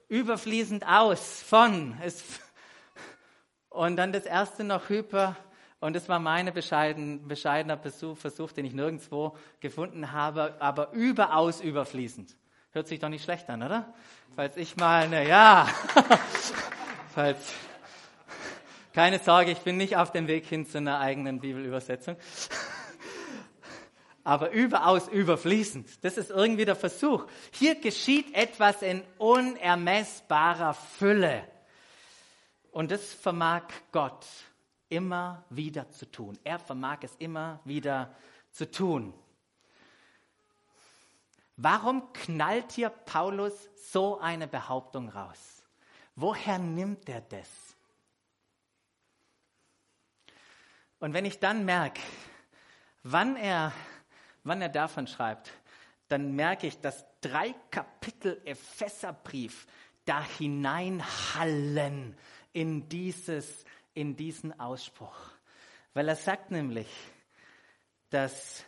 überfließend 0.10 0.86
aus 0.86 1.42
von. 1.44 1.96
Es, 2.04 2.24
und 3.70 3.96
dann 3.96 4.12
das 4.12 4.26
erste 4.26 4.64
noch 4.64 4.90
hyper. 4.90 5.38
Und 5.80 5.96
das 5.96 6.10
war 6.10 6.20
mein 6.20 6.54
bescheiden, 6.54 7.26
bescheidener 7.28 7.78
Besuch, 7.78 8.18
Versuch, 8.18 8.52
den 8.52 8.66
ich 8.66 8.74
nirgendwo 8.74 9.38
gefunden 9.62 10.12
habe, 10.12 10.56
aber 10.60 10.92
überaus 10.92 11.62
überfließend. 11.62 12.36
Hört 12.72 12.88
sich 12.88 13.00
doch 13.00 13.08
nicht 13.08 13.24
schlecht 13.24 13.50
an, 13.50 13.64
oder? 13.64 13.94
Falls 14.36 14.58
ich 14.58 14.76
mal, 14.76 15.08
ne, 15.08 15.26
ja. 15.28 15.70
Falls, 17.14 17.54
keine 18.94 19.20
Sorge, 19.20 19.52
ich 19.52 19.60
bin 19.60 19.78
nicht 19.78 19.98
auf 19.98 20.12
dem 20.12 20.28
Weg 20.28 20.46
hin 20.46 20.66
zu 20.66 20.78
einer 20.78 21.00
eigenen 21.00 21.40
Bibelübersetzung 21.40 22.16
aber 24.30 24.52
überaus 24.52 25.08
überfließend. 25.08 26.04
Das 26.04 26.18
ist 26.18 26.30
irgendwie 26.30 26.66
der 26.66 26.76
Versuch. 26.76 27.26
Hier 27.52 27.74
geschieht 27.74 28.36
etwas 28.36 28.84
in 28.84 29.04
unermessbarer 29.18 30.76
Fülle. 30.76 31.48
Und 32.72 32.92
das 32.92 33.12
vermag 33.12 33.64
Gott 33.92 34.28
immer 34.88 35.44
wieder 35.50 35.90
zu 35.90 36.06
tun. 36.06 36.38
Er 36.44 36.60
vermag 36.60 37.00
es 37.02 37.16
immer 37.18 37.60
wieder 37.66 38.16
zu 38.52 38.70
tun. 38.70 39.16
Warum 41.58 42.14
knallt 42.14 42.72
hier 42.72 42.90
Paulus 42.90 43.54
so 43.92 44.20
eine 44.20 44.48
Behauptung 44.48 45.10
raus? 45.10 45.64
Woher 46.16 46.60
nimmt 46.60 47.10
er 47.10 47.22
das? 47.22 47.50
Und 51.00 51.14
wenn 51.14 51.26
ich 51.26 51.40
dann 51.40 51.66
merke, 51.66 52.02
wann 53.04 53.36
er 53.36 53.74
wann 54.44 54.62
er 54.62 54.70
davon 54.70 55.08
schreibt, 55.08 55.52
dann 56.08 56.36
merke 56.36 56.68
ich, 56.68 56.80
dass 56.82 57.06
drei 57.22 57.54
Kapitel 57.70 58.42
Epheserbrief 58.46 59.68
da 60.06 60.24
hineinhallen 60.24 62.18
in, 62.52 62.90
dieses, 62.90 63.66
in 63.94 64.16
diesen 64.16 64.60
Ausspruch. 64.60 65.16
Weil 65.94 66.08
er 66.08 66.16
sagt 66.16 66.52
nämlich, 66.52 66.88
dass, 68.10 68.66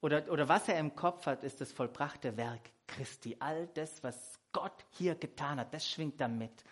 oder, 0.00 0.28
oder 0.30 0.48
was 0.48 0.68
er 0.68 0.78
im 0.78 0.96
Kopf 0.96 1.26
hat, 1.26 1.44
ist 1.44 1.60
das 1.60 1.72
vollbrachte 1.72 2.36
Werk 2.36 2.70
Christi. 2.88 3.36
All 3.38 3.68
das, 3.68 4.02
was 4.02 4.40
Gott 4.50 4.84
hier 4.90 5.14
getan 5.14 5.60
hat, 5.60 5.72
das 5.72 5.88
schwingt 5.88 6.20
damit. 6.20 6.64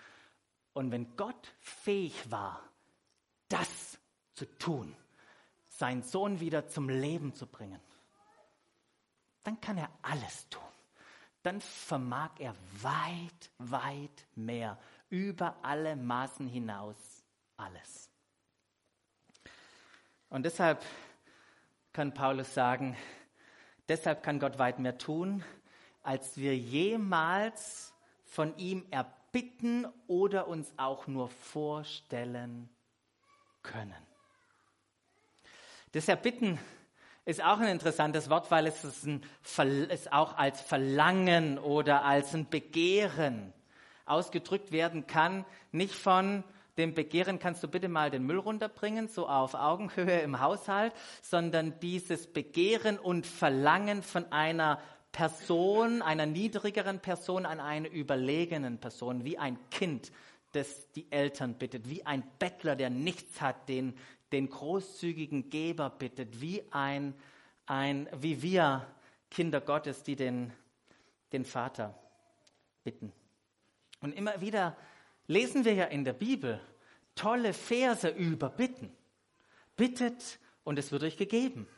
Und 0.73 0.91
wenn 0.91 1.17
Gott 1.17 1.53
fähig 1.61 2.31
war, 2.31 2.70
das 3.51 3.99
zu 4.35 4.47
tun, 4.59 4.97
seinen 5.69 6.03
Sohn 6.03 6.41
wieder 6.41 6.67
zum 6.69 6.89
Leben 6.89 7.35
zu 7.35 7.47
bringen, 7.47 7.81
dann 9.43 9.61
kann 9.61 9.77
er 9.77 9.91
alles 10.01 10.49
tun. 10.49 10.63
Dann 11.43 11.61
vermag 11.61 12.31
er 12.39 12.55
weit, 12.83 13.51
weit 13.59 14.27
mehr, 14.35 14.79
über 15.09 15.57
alle 15.63 15.97
Maßen 15.97 16.47
hinaus 16.47 16.97
alles. 17.57 18.11
Und 20.29 20.45
deshalb 20.45 20.85
kann 21.93 22.15
Paulus 22.15 22.55
sagen, 22.55 22.97
deshalb 23.89 24.23
kann 24.23 24.39
Gott 24.39 24.59
weit 24.59 24.79
mehr 24.79 24.99
tun, 24.99 25.43
als 26.03 26.37
wir 26.37 26.57
jemals 26.57 27.93
von 28.25 28.57
ihm 28.59 28.87
erbitten 28.91 29.87
oder 30.07 30.47
uns 30.47 30.73
auch 30.77 31.07
nur 31.07 31.29
vorstellen 31.29 32.69
können. 33.63 33.95
Das 35.93 36.09
Erbitten 36.09 36.59
ist 37.25 37.43
auch 37.43 37.59
ein 37.59 37.69
interessantes 37.69 38.31
Wort, 38.31 38.51
weil 38.51 38.67
es 38.67 38.85
ist, 38.85 39.05
ein, 39.07 39.23
es 39.89 40.11
auch 40.11 40.37
als 40.37 40.61
Verlangen 40.61 41.59
oder 41.59 42.05
als 42.05 42.35
ein 42.35 42.49
Begehren 42.49 43.53
ausgedrückt 44.07 44.73
werden 44.73 45.07
kann. 45.07 45.45
Nicht 45.73 45.95
von 45.95 46.45
dem 46.79 46.95
Begehren, 46.95 47.39
kannst 47.39 47.63
du 47.63 47.69
bitte 47.69 47.89
mal 47.89 48.11
den 48.11 48.25
Müll 48.25 48.39
runterbringen, 48.39 49.09
so 49.09 49.29
auf 49.29 49.55
Augenhöhe 49.55 50.21
im 50.21 50.41
Haushalt, 50.41 50.93
sondern 51.23 51.79
dieses 51.81 52.27
Begehren 52.27 52.99
und 52.99 53.27
Verlangen 53.27 54.03
von 54.03 54.31
einer 54.33 54.81
Person, 55.13 56.03
einer 56.03 56.27
niedrigeren 56.27 57.01
Person 57.01 57.47
an 57.47 57.61
eine 57.61 57.89
überlegenen 57.89 58.79
Person, 58.79 59.25
wie 59.25 59.39
ein 59.39 59.59
Kind, 59.71 60.13
das 60.53 60.91
die 60.93 61.11
Eltern 61.11 61.55
bittet, 61.55 61.89
wie 61.89 62.05
ein 62.05 62.23
Bettler, 62.39 62.77
der 62.77 62.91
nichts 62.91 63.41
hat, 63.41 63.69
den, 63.69 63.97
den 64.33 64.49
großzügigen 64.49 65.51
Geber 65.51 65.91
bittet, 65.91 66.41
wie 66.41 66.63
ein, 66.71 67.15
ein 67.67 68.09
wie 68.19 68.43
wir 68.43 68.87
Kinder 69.31 69.61
Gottes, 69.61 70.03
die 70.03 70.17
den, 70.17 70.53
den 71.33 71.45
Vater 71.45 71.95
bitten. 72.85 73.13
Und 74.01 74.13
immer 74.13 74.41
wieder 74.41 74.77
lesen 75.27 75.65
wir 75.65 75.75
ja 75.75 75.85
in 75.85 76.05
der 76.05 76.15
Bibel 76.15 76.61
tolle 77.15 77.53
Verse 77.53 78.09
über 78.09 78.49
Bitten. 78.49 78.91
Bittet 79.77 80.39
und 80.65 80.79
es 80.79 80.91
wird 80.91 81.03
euch 81.03 81.17
gegeben. 81.17 81.69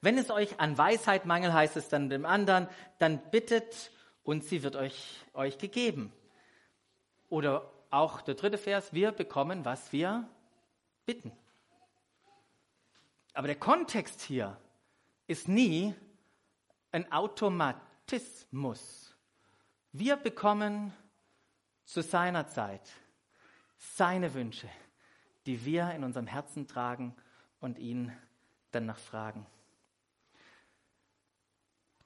Wenn 0.00 0.18
es 0.18 0.30
euch 0.30 0.60
an 0.60 0.78
Weisheit 0.78 1.26
mangelt, 1.26 1.52
heißt 1.52 1.76
es 1.76 1.88
dann 1.88 2.08
dem 2.10 2.24
anderen, 2.24 2.68
dann 2.98 3.20
bittet 3.30 3.90
und 4.22 4.44
sie 4.44 4.62
wird 4.62 4.76
euch, 4.76 5.20
euch 5.34 5.58
gegeben. 5.58 6.12
Oder 7.28 7.70
auch 7.90 8.20
der 8.20 8.34
dritte 8.34 8.58
Vers, 8.58 8.92
wir 8.92 9.12
bekommen, 9.12 9.64
was 9.64 9.92
wir 9.92 10.28
bitten. 11.06 11.32
Aber 13.32 13.46
der 13.46 13.58
Kontext 13.58 14.20
hier 14.22 14.58
ist 15.26 15.48
nie 15.48 15.94
ein 16.92 17.10
Automatismus. 17.12 19.16
Wir 19.92 20.16
bekommen 20.16 20.92
zu 21.84 22.02
seiner 22.02 22.46
Zeit 22.48 22.92
seine 23.78 24.34
Wünsche, 24.34 24.68
die 25.46 25.64
wir 25.64 25.92
in 25.92 26.04
unserem 26.04 26.26
Herzen 26.26 26.66
tragen 26.66 27.14
und 27.60 27.78
ihn 27.78 28.12
danach 28.72 28.98
fragen. 28.98 29.46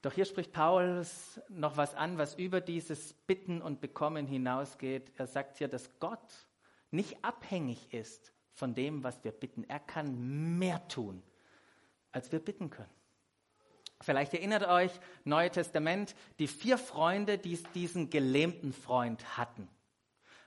Doch 0.02 0.12
hier 0.12 0.25
spricht 0.25 0.52
Paulus 0.52 1.40
noch 1.49 1.76
was 1.76 1.94
an, 1.94 2.18
was 2.18 2.35
über 2.35 2.61
dieses 2.61 3.12
Bitten 3.12 3.62
und 3.62 3.80
Bekommen 3.80 4.26
hinausgeht. 4.26 5.12
Er 5.16 5.28
sagt 5.28 5.59
hier, 5.59 5.68
dass 5.68 5.99
Gott 6.00 6.18
nicht 6.90 7.25
abhängig 7.25 7.94
ist 7.94 8.32
von 8.52 8.75
dem, 8.75 9.04
was 9.04 9.23
wir 9.23 9.30
bitten. 9.30 9.64
Er 9.64 9.78
kann 9.78 10.59
mehr 10.59 10.87
tun, 10.88 11.23
als 12.11 12.32
wir 12.32 12.40
bitten 12.40 12.68
können. 12.68 12.90
Vielleicht 14.00 14.35
erinnert 14.35 14.66
euch, 14.66 14.90
Neue 15.23 15.50
Testament, 15.50 16.16
die 16.40 16.49
vier 16.49 16.78
Freunde, 16.78 17.38
die 17.38 17.62
diesen 17.73 18.11
gelähmten 18.11 18.73
Freund 18.73 19.38
hatten. 19.38 19.68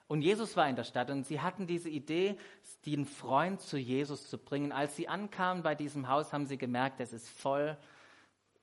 Und 0.08 0.22
Jesus 0.22 0.58
war 0.58 0.70
in 0.70 0.76
der 0.76 0.84
Stadt 0.84 1.10
und 1.10 1.26
sie 1.26 1.40
hatten 1.40 1.66
diese 1.66 1.90
Idee, 1.90 2.38
den 2.86 3.06
Freund 3.06 3.62
zu 3.62 3.78
Jesus 3.78 4.30
zu 4.30 4.38
bringen. 4.38 4.74
Als 4.74 4.98
sie 4.98 5.08
ankamen 5.08 5.64
bei 5.64 5.74
diesem 5.74 6.10
Haus, 6.10 6.34
haben 6.34 6.46
sie 6.46 6.58
gemerkt, 6.58 7.00
es 7.00 7.14
ist 7.14 7.30
voll 7.30 7.78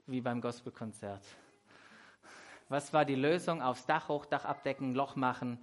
wie 0.06 0.21
beim 0.21 0.40
Gospelkonzert. 0.40 1.23
Was 2.68 2.92
war 2.92 3.04
die 3.04 3.14
Lösung? 3.14 3.62
Aufs 3.62 3.87
Dach, 3.87 4.09
Hochdach 4.09 4.44
abdecken, 4.44 4.94
Loch 4.94 5.15
machen 5.17 5.58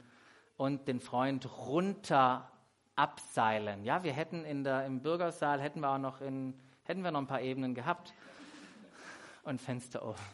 und 0.58 0.88
den 0.88 1.00
Freund 1.00 1.50
runter 1.68 2.52
abseilen. 2.96 3.84
Ja, 3.84 4.04
wir 4.04 4.14
hätten 4.14 4.44
in 4.46 4.64
der, 4.64 4.86
im 4.86 5.02
Bürgersaal, 5.02 5.62
hätten 5.62 5.80
wir 5.80 5.90
auch 5.90 5.98
noch, 5.98 6.22
in, 6.22 6.54
hätten 6.84 7.02
wir 7.02 7.12
noch 7.12 7.22
ein 7.22 7.28
paar 7.28 7.42
Ebenen 7.42 7.74
gehabt 7.74 8.14
und 9.44 9.62
Fenster 9.62 10.04
offen. 10.04 10.26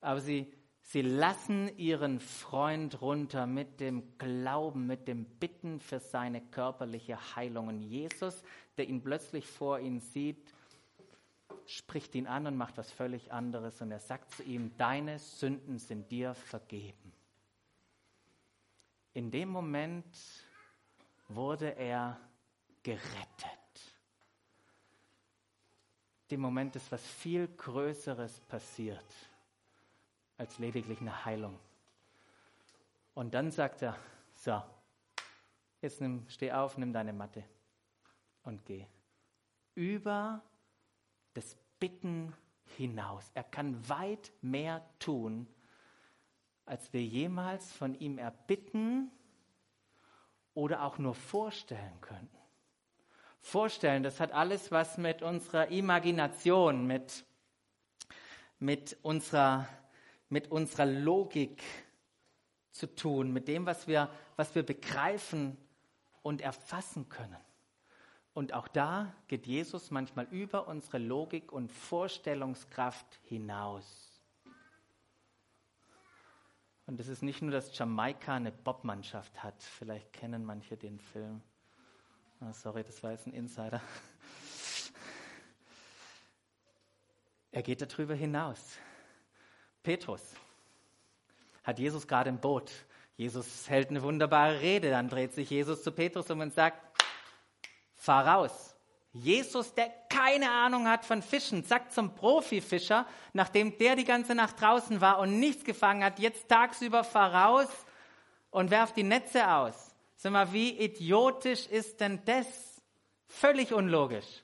Aber 0.00 0.20
sie, 0.20 0.52
sie 0.82 1.02
lassen 1.02 1.76
ihren 1.76 2.20
Freund 2.20 3.00
runter 3.00 3.46
mit 3.46 3.80
dem 3.80 4.16
Glauben, 4.18 4.86
mit 4.86 5.08
dem 5.08 5.24
Bitten 5.24 5.80
für 5.80 5.98
seine 5.98 6.40
körperliche 6.40 7.18
Heilung. 7.34 7.68
Und 7.68 7.82
Jesus, 7.82 8.42
der 8.78 8.88
ihn 8.88 9.02
plötzlich 9.02 9.46
vor 9.46 9.80
ihnen 9.80 10.00
sieht, 10.00 10.53
spricht 11.66 12.14
ihn 12.14 12.26
an 12.26 12.46
und 12.46 12.56
macht 12.56 12.76
was 12.78 12.90
völlig 12.90 13.32
anderes. 13.32 13.80
Und 13.80 13.90
er 13.90 14.00
sagt 14.00 14.30
zu 14.30 14.42
ihm, 14.42 14.76
deine 14.76 15.18
Sünden 15.18 15.78
sind 15.78 16.10
dir 16.10 16.34
vergeben. 16.34 17.12
In 19.12 19.30
dem 19.30 19.48
Moment 19.48 20.16
wurde 21.28 21.76
er 21.76 22.18
gerettet. 22.82 23.54
Dem 26.30 26.40
Moment 26.40 26.74
ist 26.76 26.90
was 26.90 27.04
viel 27.06 27.48
Größeres 27.48 28.40
passiert 28.40 29.04
als 30.36 30.58
lediglich 30.58 31.00
eine 31.00 31.24
Heilung. 31.24 31.58
Und 33.14 33.34
dann 33.34 33.50
sagt 33.50 33.82
er, 33.82 33.96
so, 34.34 34.60
jetzt 35.80 36.00
nimm, 36.00 36.26
steh 36.28 36.50
auf, 36.50 36.76
nimm 36.76 36.92
deine 36.92 37.12
Matte 37.12 37.44
und 38.42 38.64
geh. 38.64 38.84
Über 39.74 40.42
Bitten 41.84 42.32
hinaus. 42.78 43.30
Er 43.34 43.44
kann 43.44 43.86
weit 43.90 44.32
mehr 44.40 44.82
tun, 44.98 45.46
als 46.64 46.90
wir 46.94 47.04
jemals 47.04 47.70
von 47.72 47.94
ihm 47.94 48.16
erbitten 48.16 49.10
oder 50.54 50.82
auch 50.84 50.96
nur 50.96 51.14
vorstellen 51.14 52.00
könnten. 52.00 52.38
Vorstellen, 53.38 54.02
das 54.02 54.18
hat 54.18 54.32
alles 54.32 54.72
was 54.72 54.96
mit 54.96 55.20
unserer 55.20 55.68
Imagination, 55.68 56.86
mit, 56.86 57.26
mit, 58.58 58.96
unserer, 59.02 59.68
mit 60.30 60.50
unserer 60.50 60.86
Logik 60.86 61.62
zu 62.70 62.94
tun, 62.94 63.30
mit 63.30 63.46
dem, 63.46 63.66
was 63.66 63.86
wir, 63.86 64.08
was 64.36 64.54
wir 64.54 64.62
begreifen 64.62 65.58
und 66.22 66.40
erfassen 66.40 67.10
können. 67.10 67.44
Und 68.34 68.52
auch 68.52 68.66
da 68.66 69.14
geht 69.28 69.46
Jesus 69.46 69.92
manchmal 69.92 70.26
über 70.26 70.66
unsere 70.66 70.98
Logik 70.98 71.52
und 71.52 71.70
Vorstellungskraft 71.70 73.06
hinaus. 73.22 74.10
Und 76.86 77.00
es 77.00 77.06
ist 77.06 77.22
nicht 77.22 77.40
nur, 77.40 77.52
dass 77.52 77.76
Jamaika 77.78 78.34
eine 78.34 78.50
Bobmannschaft 78.50 79.42
hat. 79.42 79.62
Vielleicht 79.62 80.12
kennen 80.12 80.44
manche 80.44 80.76
den 80.76 80.98
Film. 80.98 81.40
Oh, 82.40 82.52
sorry, 82.52 82.82
das 82.82 83.02
war 83.02 83.12
jetzt 83.12 83.26
ein 83.26 83.32
Insider. 83.32 83.80
Er 87.52 87.62
geht 87.62 87.80
darüber 87.80 88.14
hinaus. 88.14 88.78
Petrus 89.84 90.34
hat 91.62 91.78
Jesus 91.78 92.06
gerade 92.08 92.28
im 92.28 92.38
Boot. 92.38 92.70
Jesus 93.16 93.70
hält 93.70 93.90
eine 93.90 94.02
wunderbare 94.02 94.60
Rede. 94.60 94.90
Dann 94.90 95.08
dreht 95.08 95.32
sich 95.32 95.48
Jesus 95.50 95.84
zu 95.84 95.92
Petrus 95.92 96.28
um 96.30 96.40
und 96.40 96.52
sagt, 96.52 96.93
fahr 98.04 98.26
raus. 98.26 98.76
Jesus, 99.12 99.72
der 99.74 99.90
keine 100.08 100.50
Ahnung 100.50 100.88
hat 100.88 101.04
von 101.04 101.22
Fischen, 101.22 101.62
sagt 101.62 101.92
zum 101.92 102.14
Profifischer, 102.14 103.06
nachdem 103.32 103.78
der 103.78 103.96
die 103.96 104.04
ganze 104.04 104.34
Nacht 104.34 104.60
draußen 104.60 105.00
war 105.00 105.20
und 105.20 105.38
nichts 105.38 105.64
gefangen 105.64 106.02
hat, 106.04 106.18
jetzt 106.18 106.48
tagsüber 106.48 107.04
fahr 107.04 107.32
raus 107.32 107.68
und 108.50 108.70
werf 108.70 108.92
die 108.92 109.04
Netze 109.04 109.48
aus. 109.48 109.94
Sag 110.16 110.32
mal, 110.32 110.52
wie 110.52 110.78
idiotisch 110.78 111.66
ist 111.66 112.00
denn 112.00 112.20
das? 112.24 112.46
Völlig 113.26 113.72
unlogisch. 113.72 114.42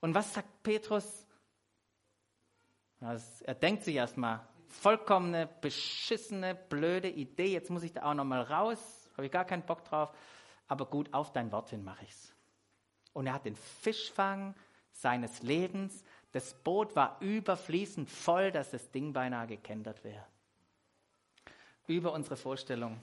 Und 0.00 0.14
was 0.14 0.32
sagt 0.32 0.62
Petrus? 0.62 1.26
Er 3.00 3.54
denkt 3.54 3.84
sich 3.84 3.96
erstmal, 3.96 4.40
vollkommene, 4.68 5.48
beschissene, 5.60 6.54
blöde 6.54 7.08
Idee, 7.08 7.52
jetzt 7.52 7.70
muss 7.70 7.82
ich 7.82 7.92
da 7.92 8.04
auch 8.04 8.14
nochmal 8.14 8.42
raus, 8.42 8.78
habe 9.16 9.26
ich 9.26 9.32
gar 9.32 9.44
keinen 9.44 9.62
Bock 9.62 9.84
drauf 9.84 10.10
aber 10.70 10.86
gut, 10.86 11.12
auf 11.12 11.32
dein 11.32 11.50
Wort 11.50 11.70
hin 11.70 11.82
mache 11.82 12.04
ich's. 12.04 12.32
Und 13.12 13.26
er 13.26 13.32
hat 13.32 13.44
den 13.44 13.56
Fischfang 13.56 14.54
seines 14.92 15.42
Lebens. 15.42 16.04
Das 16.30 16.54
Boot 16.54 16.94
war 16.94 17.20
überfließend 17.20 18.08
voll, 18.08 18.52
dass 18.52 18.70
das 18.70 18.88
Ding 18.92 19.12
beinahe 19.12 19.48
gekentert 19.48 20.04
wäre. 20.04 20.24
Über 21.88 22.12
unsere 22.12 22.36
Vorstellung 22.36 23.00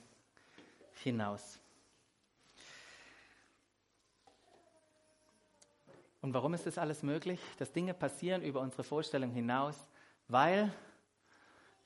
hinaus. 1.03 1.59
Und 6.21 6.33
warum 6.33 6.53
ist 6.53 6.67
das 6.67 6.77
alles 6.77 7.03
möglich? 7.03 7.41
Dass 7.59 7.73
Dinge 7.73 7.93
passieren 7.93 8.43
über 8.43 8.61
unsere 8.61 8.85
Vorstellung 8.85 9.31
hinaus, 9.31 9.75
weil 10.29 10.71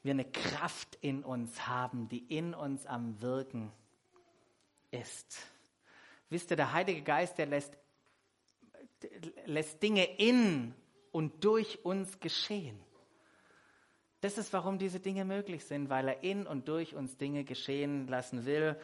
wir 0.03 0.11
eine 0.11 0.25
Kraft 0.25 0.99
in 1.01 1.23
uns 1.23 1.67
haben, 1.67 2.07
die 2.07 2.19
in 2.19 2.53
uns 2.53 2.85
am 2.85 3.19
Wirken 3.19 3.71
ist. 4.91 5.39
Wisst 6.31 6.49
ihr, 6.49 6.55
der 6.55 6.71
Heilige 6.71 7.01
Geist, 7.01 7.37
der 7.37 7.45
lässt, 7.45 7.77
lässt 9.45 9.83
Dinge 9.83 10.05
in 10.17 10.73
und 11.11 11.43
durch 11.43 11.83
uns 11.83 12.21
geschehen. 12.21 12.79
Das 14.21 14.37
ist, 14.37 14.53
warum 14.53 14.77
diese 14.77 15.01
Dinge 15.01 15.25
möglich 15.25 15.65
sind, 15.65 15.89
weil 15.89 16.07
er 16.07 16.23
in 16.23 16.47
und 16.47 16.69
durch 16.69 16.95
uns 16.95 17.17
Dinge 17.17 17.43
geschehen 17.43 18.07
lassen 18.07 18.45
will. 18.45 18.77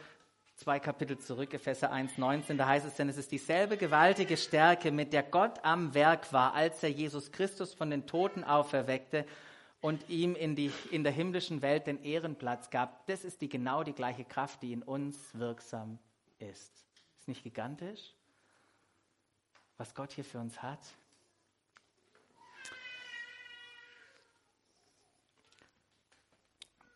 Zwei 0.56 0.78
Kapitel 0.78 1.16
zurück, 1.16 1.54
Epheser 1.54 1.90
1, 1.90 2.18
19, 2.18 2.58
da 2.58 2.66
heißt 2.66 2.84
es 2.84 2.96
denn, 2.96 3.08
es 3.08 3.16
ist 3.16 3.32
dieselbe 3.32 3.78
gewaltige 3.78 4.36
Stärke, 4.36 4.92
mit 4.92 5.14
der 5.14 5.22
Gott 5.22 5.64
am 5.64 5.94
Werk 5.94 6.30
war, 6.34 6.52
als 6.52 6.82
er 6.82 6.90
Jesus 6.90 7.32
Christus 7.32 7.72
von 7.72 7.88
den 7.88 8.06
Toten 8.06 8.44
auferweckte 8.44 9.24
und 9.80 10.10
ihm 10.10 10.34
in, 10.34 10.54
die, 10.54 10.70
in 10.90 11.02
der 11.02 11.12
himmlischen 11.12 11.62
Welt 11.62 11.86
den 11.86 12.02
Ehrenplatz 12.02 12.68
gab. 12.68 13.06
Das 13.06 13.24
ist 13.24 13.40
die, 13.40 13.48
genau 13.48 13.84
die 13.84 13.94
gleiche 13.94 14.24
Kraft, 14.24 14.60
die 14.60 14.74
in 14.74 14.82
uns 14.82 15.16
wirksam 15.32 15.98
ist. 16.40 16.87
Nicht 17.28 17.42
gigantisch, 17.42 18.14
was 19.76 19.94
Gott 19.94 20.12
hier 20.12 20.24
für 20.24 20.38
uns 20.38 20.62
hat? 20.62 20.80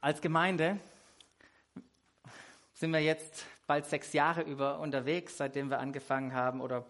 Als 0.01 0.23
Gemeinde 0.23 0.81
sind 2.73 2.93
wir 2.93 3.01
jetzt 3.01 3.45
bald 3.67 3.85
sechs 3.85 4.15
Jahre 4.15 4.41
über 4.41 4.79
unterwegs, 4.79 5.37
seitdem 5.37 5.69
wir 5.69 5.81
angefangen 5.81 6.33
haben 6.33 6.63
oder 6.63 6.87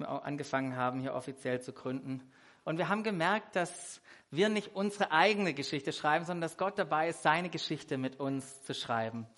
angefangen 0.00 0.74
haben, 0.74 0.98
hier 0.98 1.14
offiziell 1.14 1.62
zu 1.62 1.72
gründen. 1.72 2.32
Und 2.64 2.78
wir 2.78 2.88
haben 2.88 3.04
gemerkt, 3.04 3.54
dass 3.54 4.00
wir 4.32 4.48
nicht 4.48 4.74
unsere 4.74 5.12
eigene 5.12 5.54
Geschichte 5.54 5.92
schreiben, 5.92 6.24
sondern 6.24 6.42
dass 6.42 6.58
Gott 6.58 6.80
dabei 6.80 7.10
ist, 7.10 7.22
seine 7.22 7.48
Geschichte 7.48 7.96
mit 7.96 8.18
uns 8.18 8.64
zu 8.64 8.74
schreiben. 8.74 9.28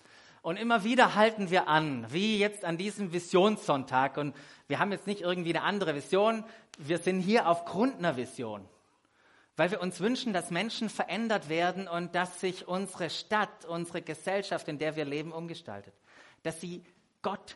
Und 0.45 0.57
immer 0.57 0.83
wieder 0.83 1.15
halten 1.15 1.49
wir 1.49 1.67
an, 1.67 2.05
wie 2.11 2.37
jetzt 2.37 2.65
an 2.65 2.77
diesem 2.77 3.11
Visionssonntag. 3.11 4.17
Und 4.17 4.35
wir 4.67 4.77
haben 4.77 4.91
jetzt 4.91 5.07
nicht 5.07 5.21
irgendwie 5.21 5.49
eine 5.49 5.63
andere 5.63 5.95
Vision. 5.95 6.43
Wir 6.77 6.99
sind 6.99 7.21
hier 7.21 7.49
aufgrund 7.49 7.97
einer 7.97 8.15
Vision 8.15 8.69
weil 9.57 9.71
wir 9.71 9.81
uns 9.81 10.01
wünschen, 10.01 10.33
dass 10.33 10.51
Menschen 10.51 10.89
verändert 10.89 11.47
werden 11.47 11.87
und 11.87 12.13
dass 12.13 12.41
sich 12.41 12.67
unsere 12.67 13.09
Stadt, 13.09 13.63
unsere 13.63 14.01
Gesellschaft, 14.01 14.67
in 14.67 14.79
der 14.79 14.97
wir 14.97 15.05
leben, 15.05 15.31
umgestaltet. 15.31 15.93
Dass 16.43 16.59
sie 16.59 16.83
Gott, 17.21 17.55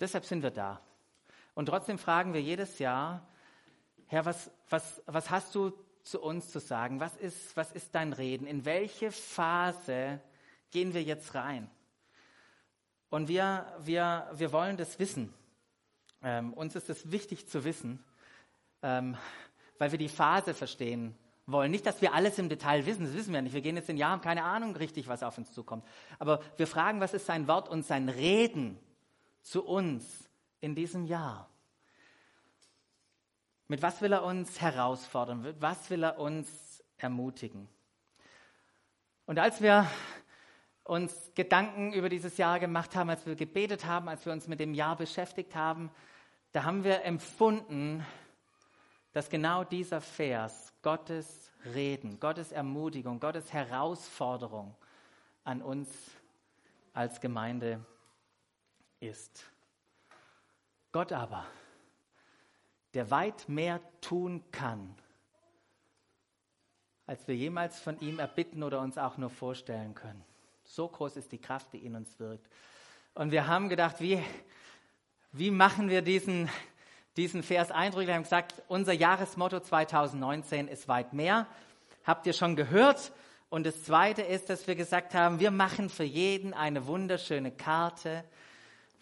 Deshalb 0.04 0.26
sind 0.26 0.44
wir 0.44 0.52
da. 0.52 0.82
Und 1.54 1.68
trotzdem 1.68 1.98
fragen 1.98 2.34
wir 2.34 2.42
jedes 2.42 2.78
Jahr, 2.78 3.26
Herr, 4.08 4.26
was, 4.26 4.52
was, 4.70 5.02
was 5.06 5.30
hast 5.30 5.56
du 5.56 5.72
zu 6.04 6.22
uns 6.22 6.52
zu 6.52 6.60
sagen? 6.60 7.00
Was 7.00 7.16
ist, 7.16 7.56
was 7.56 7.72
ist 7.72 7.96
dein 7.96 8.12
Reden? 8.12 8.46
In 8.46 8.66
welche 8.66 9.14
Phase 9.14 10.20
gehen 10.72 10.94
wir 10.94 11.02
jetzt 11.02 11.36
rein? 11.36 11.72
Und 13.10 13.30
wir, 13.30 13.66
wir, 13.80 14.30
wir 14.34 14.52
wollen 14.52 14.76
das 14.76 15.00
wissen. 15.00 15.34
Ähm, 16.22 16.52
uns 16.52 16.76
ist 16.76 16.90
es 16.90 17.10
wichtig 17.10 17.48
zu 17.48 17.64
wissen, 17.64 18.04
ähm, 18.82 19.16
weil 19.78 19.92
wir 19.94 20.00
die 20.00 20.10
Phase 20.10 20.54
verstehen 20.54 21.18
wollen. 21.46 21.72
Nicht, 21.72 21.86
dass 21.86 22.02
wir 22.02 22.14
alles 22.14 22.38
im 22.40 22.50
Detail 22.50 22.86
wissen, 22.86 23.06
das 23.06 23.14
wissen 23.14 23.34
wir 23.34 23.42
nicht. 23.42 23.54
Wir 23.54 23.62
gehen 23.62 23.78
jetzt 23.78 23.88
in 23.88 23.96
Jahr, 23.96 24.12
haben 24.12 24.22
keine 24.22 24.44
Ahnung 24.44 24.76
richtig, 24.76 25.08
was 25.08 25.24
auf 25.24 25.38
uns 25.38 25.54
zukommt. 25.54 25.86
Aber 26.20 26.42
wir 26.58 26.68
fragen, 26.68 27.00
was 27.00 27.14
ist 27.14 27.26
sein 27.26 27.48
Wort 27.48 27.70
und 27.70 27.86
sein 27.86 28.10
Reden 28.10 28.78
zu 29.44 29.64
uns 29.64 30.30
in 30.60 30.74
diesem 30.74 31.06
Jahr? 31.06 31.50
Mit 33.68 33.82
was 33.82 34.02
will 34.02 34.14
er 34.14 34.24
uns 34.24 34.60
herausfordern? 34.60 35.42
Mit 35.42 35.62
was 35.62 35.90
will 35.90 36.04
er 36.04 36.18
uns 36.18 36.84
ermutigen? 36.98 37.68
Und 39.26 39.40
als 39.40 39.62
wir 39.62 39.88
uns 40.84 41.32
Gedanken 41.34 41.94
über 41.94 42.10
dieses 42.10 42.38
Jahr 42.38 42.60
gemacht 42.60 42.96
haben, 42.96 43.10
als 43.10 43.26
wir 43.26 43.36
gebetet 43.36 43.86
haben, 43.86 44.10
als 44.10 44.26
wir 44.26 44.34
uns 44.34 44.48
mit 44.48 44.60
dem 44.60 44.74
Jahr 44.74 44.98
beschäftigt 44.98 45.56
haben, 45.56 45.92
da 46.52 46.66
haben 46.66 46.84
wir 46.84 47.04
empfunden, 47.04 48.06
dass 49.14 49.30
genau 49.30 49.64
dieser 49.64 50.02
Vers 50.02 50.74
Gottes 50.82 51.52
Reden, 51.74 52.20
Gottes 52.20 52.52
Ermutigung, 52.52 53.20
Gottes 53.20 53.54
Herausforderung 53.54 54.76
an 55.46 55.62
uns 55.62 55.90
als 56.94 57.22
Gemeinde 57.22 57.84
ist. 59.04 59.46
Gott 60.92 61.12
aber 61.12 61.46
der 62.94 63.10
weit 63.10 63.50
mehr 63.50 63.82
tun 64.02 64.44
kann, 64.52 64.96
als 67.08 67.28
wir 67.28 67.36
jemals 67.36 67.80
von 67.80 68.00
ihm 68.00 68.20
erbitten 68.20 68.64
oder 68.64 68.80
uns 68.82 68.98
auch 68.98 69.18
nur 69.18 69.30
vorstellen 69.30 69.96
können. 69.96 70.24
So 70.64 70.88
groß 70.88 71.18
ist 71.18 71.32
die 71.32 71.40
Kraft, 71.40 71.74
die 71.74 71.80
in 71.80 71.96
uns 71.96 72.20
wirkt. 72.20 72.48
Und 73.16 73.32
wir 73.32 73.48
haben 73.48 73.70
gedacht, 73.70 74.00
wie, 74.00 74.24
wie 75.32 75.52
machen 75.52 75.90
wir 75.90 76.02
diesen, 76.02 76.50
diesen 77.18 77.44
Vers 77.44 77.72
eindrücklich? 77.72 78.08
Wir 78.08 78.16
haben 78.16 78.24
gesagt, 78.24 78.62
unser 78.68 78.94
Jahresmotto 78.94 79.60
2019 79.60 80.68
ist 80.68 80.88
weit 80.88 81.14
mehr. 81.14 81.48
Habt 82.06 82.26
ihr 82.26 82.34
schon 82.34 82.56
gehört? 82.56 83.12
Und 83.50 83.66
das 83.66 83.84
Zweite 83.84 84.22
ist, 84.22 84.50
dass 84.50 84.66
wir 84.66 84.76
gesagt 84.76 85.14
haben, 85.14 85.40
wir 85.40 85.52
machen 85.52 85.90
für 85.90 86.04
jeden 86.04 86.54
eine 86.54 86.88
wunderschöne 86.88 87.52
Karte 87.52 88.24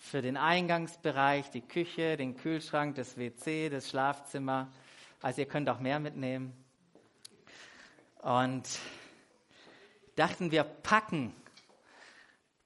für 0.01 0.23
den 0.23 0.35
Eingangsbereich, 0.35 1.51
die 1.51 1.61
Küche, 1.61 2.17
den 2.17 2.35
Kühlschrank, 2.35 2.95
das 2.95 3.17
WC, 3.17 3.69
das 3.69 3.87
Schlafzimmer. 3.87 4.67
Also 5.21 5.41
ihr 5.41 5.47
könnt 5.47 5.69
auch 5.69 5.79
mehr 5.79 5.99
mitnehmen. 5.99 6.53
Und 8.21 8.67
dachten 10.15 10.49
wir 10.51 10.63
packen, 10.63 11.33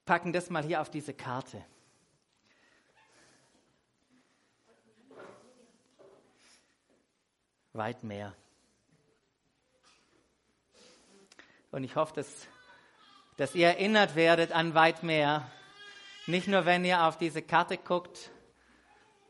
packen 0.05 0.31
das 0.31 0.49
mal 0.49 0.63
hier 0.63 0.79
auf 0.79 0.89
diese 0.89 1.13
Karte. 1.13 1.63
Weit 7.73 8.01
mehr. 8.01 8.33
Und 11.71 11.83
ich 11.83 11.97
hoffe, 11.97 12.13
dass, 12.15 12.47
dass 13.35 13.53
ihr 13.55 13.67
erinnert 13.67 14.15
werdet 14.15 14.53
an 14.53 14.73
weit 14.73 15.03
mehr 15.03 15.51
nicht 16.27 16.47
nur, 16.47 16.65
wenn 16.65 16.85
ihr 16.85 17.03
auf 17.03 17.17
diese 17.17 17.41
Karte 17.41 17.77
guckt, 17.77 18.31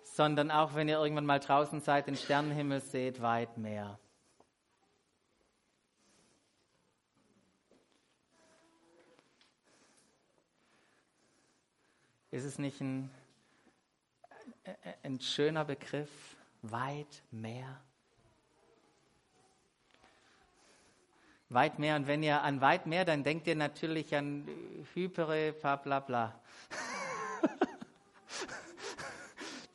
sondern 0.03 0.49
auch, 0.49 0.75
wenn 0.75 0.88
ihr 0.88 0.97
irgendwann 0.97 1.25
mal 1.25 1.39
draußen 1.39 1.81
seid, 1.81 2.08
den 2.08 2.15
Sternenhimmel 2.15 2.79
seht, 2.79 3.21
weit 3.21 3.58
mehr. 3.58 3.99
Ist 12.31 12.43
es 12.43 12.60
nicht 12.60 12.81
ein, 12.81 13.10
ein 15.03 15.19
schöner 15.19 15.65
Begriff? 15.65 16.10
Weit 16.62 17.23
mehr? 17.31 17.81
Weit 21.49 21.79
mehr. 21.79 21.95
Und 21.95 22.08
wenn 22.08 22.23
ihr 22.23 22.41
an 22.41 22.60
weit 22.60 22.88
mehr, 22.88 23.05
dann 23.05 23.23
denkt 23.23 23.47
ihr 23.47 23.55
natürlich 23.55 24.15
an 24.15 24.47
Hypere, 24.93 25.53
bla 25.53 25.75
bla 25.75 25.99
bla. 25.99 26.41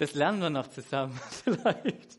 Das 0.01 0.15
lernen 0.15 0.41
wir 0.41 0.49
noch 0.49 0.67
zusammen 0.69 1.21
vielleicht. 1.45 2.19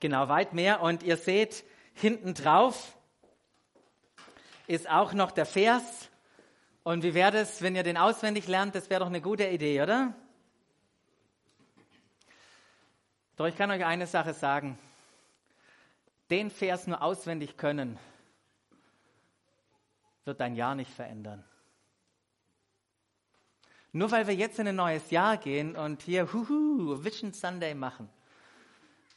Genau, 0.00 0.28
weit 0.28 0.54
mehr. 0.54 0.80
Und 0.80 1.02
ihr 1.02 1.18
seht, 1.18 1.62
hinten 1.92 2.32
drauf 2.32 2.96
ist 4.66 4.88
auch 4.88 5.12
noch 5.12 5.30
der 5.30 5.44
Vers. 5.44 6.08
Und 6.84 7.02
wie 7.02 7.12
wäre 7.12 7.32
das, 7.32 7.60
wenn 7.60 7.76
ihr 7.76 7.82
den 7.82 7.98
auswendig 7.98 8.48
lernt? 8.48 8.74
Das 8.74 8.88
wäre 8.88 9.00
doch 9.00 9.08
eine 9.08 9.20
gute 9.20 9.46
Idee, 9.46 9.82
oder? 9.82 10.14
Doch 13.36 13.46
ich 13.46 13.56
kann 13.56 13.70
euch 13.70 13.84
eine 13.84 14.06
Sache 14.06 14.32
sagen. 14.32 14.78
Den 16.30 16.50
Vers 16.50 16.86
nur 16.86 17.02
auswendig 17.02 17.58
können, 17.58 17.98
wird 20.24 20.40
dein 20.40 20.54
Jahr 20.54 20.74
nicht 20.74 20.90
verändern. 20.90 21.44
Nur 23.92 24.10
weil 24.10 24.26
wir 24.26 24.34
jetzt 24.34 24.58
in 24.58 24.68
ein 24.68 24.76
neues 24.76 25.10
Jahr 25.10 25.36
gehen 25.36 25.76
und 25.76 26.02
hier 26.02 26.32
huhu, 26.32 27.02
Vision 27.02 27.32
Sunday 27.32 27.74
machen, 27.74 28.08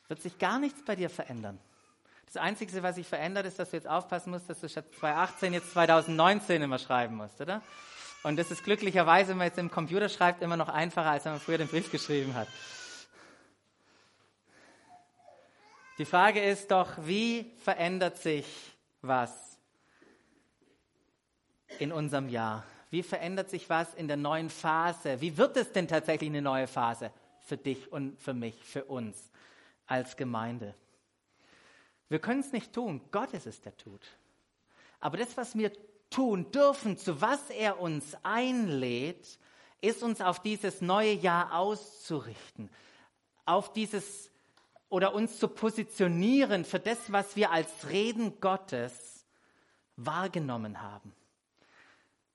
wird 0.08 0.22
sich 0.22 0.38
gar 0.40 0.60
nichts 0.60 0.84
bei 0.84 0.96
dir 0.96 1.10
verändern. 1.10 1.60
Das 2.26 2.38
Einzige, 2.38 2.82
was 2.82 2.96
sich 2.96 3.08
verändert, 3.08 3.46
ist, 3.46 3.60
dass 3.60 3.70
du 3.70 3.78
jetzt 3.78 3.88
aufpassen 3.88 4.32
musst, 4.32 4.50
dass 4.50 4.60
du 4.60 4.68
statt 4.68 4.86
2018 5.00 5.54
jetzt 5.54 5.72
2019 5.74 6.64
immer 6.64 6.80
schreiben 6.80 7.16
musst, 7.16 7.40
oder? 7.40 7.62
Und 8.24 8.38
das 8.38 8.50
ist 8.50 8.64
glücklicherweise, 8.64 9.32
wenn 9.32 9.38
man 9.38 9.48
jetzt 9.48 9.60
im 9.60 9.70
Computer 9.70 10.10
schreibt, 10.10 10.42
immer 10.42 10.58
noch 10.58 10.70
einfacher, 10.70 11.12
als 11.12 11.26
wenn 11.26 11.34
man 11.34 11.42
früher 11.42 11.58
den 11.60 11.68
Brief 11.68 11.92
geschrieben 11.92 12.34
hat. 12.34 12.48
Die 16.00 16.06
Frage 16.06 16.42
ist 16.42 16.72
doch, 16.72 16.90
wie 17.06 17.52
verändert 17.60 18.18
sich 18.18 18.48
was 19.02 19.60
in 21.78 21.92
unserem 21.92 22.30
Jahr? 22.30 22.64
Wie 22.94 23.02
verändert 23.02 23.50
sich 23.50 23.72
was 23.72 23.92
in 23.96 24.08
der 24.08 24.18
neuen 24.18 24.52
Phase? 24.52 25.20
Wie 25.20 25.36
wird 25.36 25.58
es 25.58 25.72
denn 25.72 25.88
tatsächlich 25.88 26.30
eine 26.30 26.44
neue 26.44 26.68
Phase 26.68 27.12
für 27.40 27.58
dich 27.58 27.92
und 27.92 28.22
für 28.22 28.36
mich, 28.36 28.64
für 28.64 28.86
uns 28.86 29.32
als 29.88 30.16
Gemeinde? 30.16 30.76
Wir 32.08 32.20
können 32.20 32.42
es 32.42 32.52
nicht 32.52 32.72
tun. 32.72 33.02
Gott 33.10 33.34
ist 33.34 33.48
es, 33.48 33.62
der 33.62 33.76
tut. 33.78 34.06
Aber 35.00 35.18
das, 35.18 35.36
was 35.38 35.58
wir 35.58 35.72
tun 36.12 36.52
dürfen, 36.52 36.96
zu 37.00 37.20
was 37.20 37.50
er 37.50 37.80
uns 37.80 38.16
einlädt, 38.22 39.40
ist 39.82 40.04
uns 40.04 40.22
auf 40.22 40.44
dieses 40.44 40.80
neue 40.82 41.14
Jahr 41.14 41.58
auszurichten, 41.58 42.70
auf 43.44 43.74
dieses 43.74 44.30
oder 44.90 45.16
uns 45.16 45.40
zu 45.40 45.48
positionieren 45.48 46.64
für 46.64 46.80
das, 46.80 47.12
was 47.12 47.36
wir 47.36 47.50
als 47.50 47.90
Reden 47.90 48.40
Gottes 48.40 49.26
wahrgenommen 49.96 50.80
haben. 50.80 51.12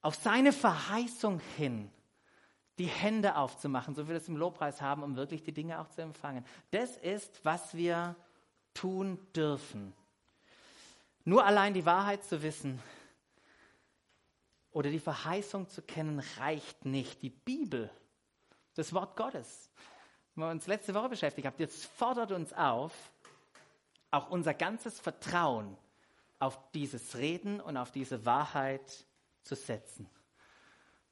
Auf 0.00 0.14
seine 0.14 0.52
Verheißung 0.52 1.40
hin 1.56 1.90
die 2.78 2.86
Hände 2.86 3.36
aufzumachen, 3.36 3.94
so 3.94 4.04
wie 4.04 4.08
wir 4.08 4.14
das 4.14 4.28
im 4.28 4.36
Lobpreis 4.36 4.80
haben, 4.80 5.02
um 5.02 5.16
wirklich 5.16 5.42
die 5.42 5.52
Dinge 5.52 5.80
auch 5.80 5.88
zu 5.88 6.02
empfangen. 6.02 6.44
Das 6.70 6.96
ist, 6.96 7.44
was 7.44 7.74
wir 7.74 8.14
tun 8.72 9.18
dürfen. 9.34 9.92
Nur 11.24 11.44
allein 11.44 11.74
die 11.74 11.84
Wahrheit 11.84 12.24
zu 12.24 12.42
wissen 12.42 12.80
oder 14.70 14.90
die 14.90 15.00
Verheißung 15.00 15.68
zu 15.68 15.82
kennen, 15.82 16.22
reicht 16.38 16.84
nicht. 16.84 17.20
Die 17.22 17.30
Bibel, 17.30 17.90
das 18.74 18.92
Wort 18.92 19.16
Gottes, 19.16 19.70
wo 20.36 20.42
wir 20.42 20.50
uns 20.50 20.68
letzte 20.68 20.94
Woche 20.94 21.08
beschäftigt 21.08 21.46
haben, 21.46 21.56
das 21.58 21.84
fordert 21.84 22.30
uns 22.30 22.52
auf, 22.52 22.92
auch 24.12 24.30
unser 24.30 24.54
ganzes 24.54 25.00
Vertrauen 25.00 25.76
auf 26.38 26.58
dieses 26.72 27.16
Reden 27.16 27.60
und 27.60 27.76
auf 27.76 27.90
diese 27.90 28.24
Wahrheit 28.24 29.04
zu 29.42 29.54
setzen. 29.54 30.08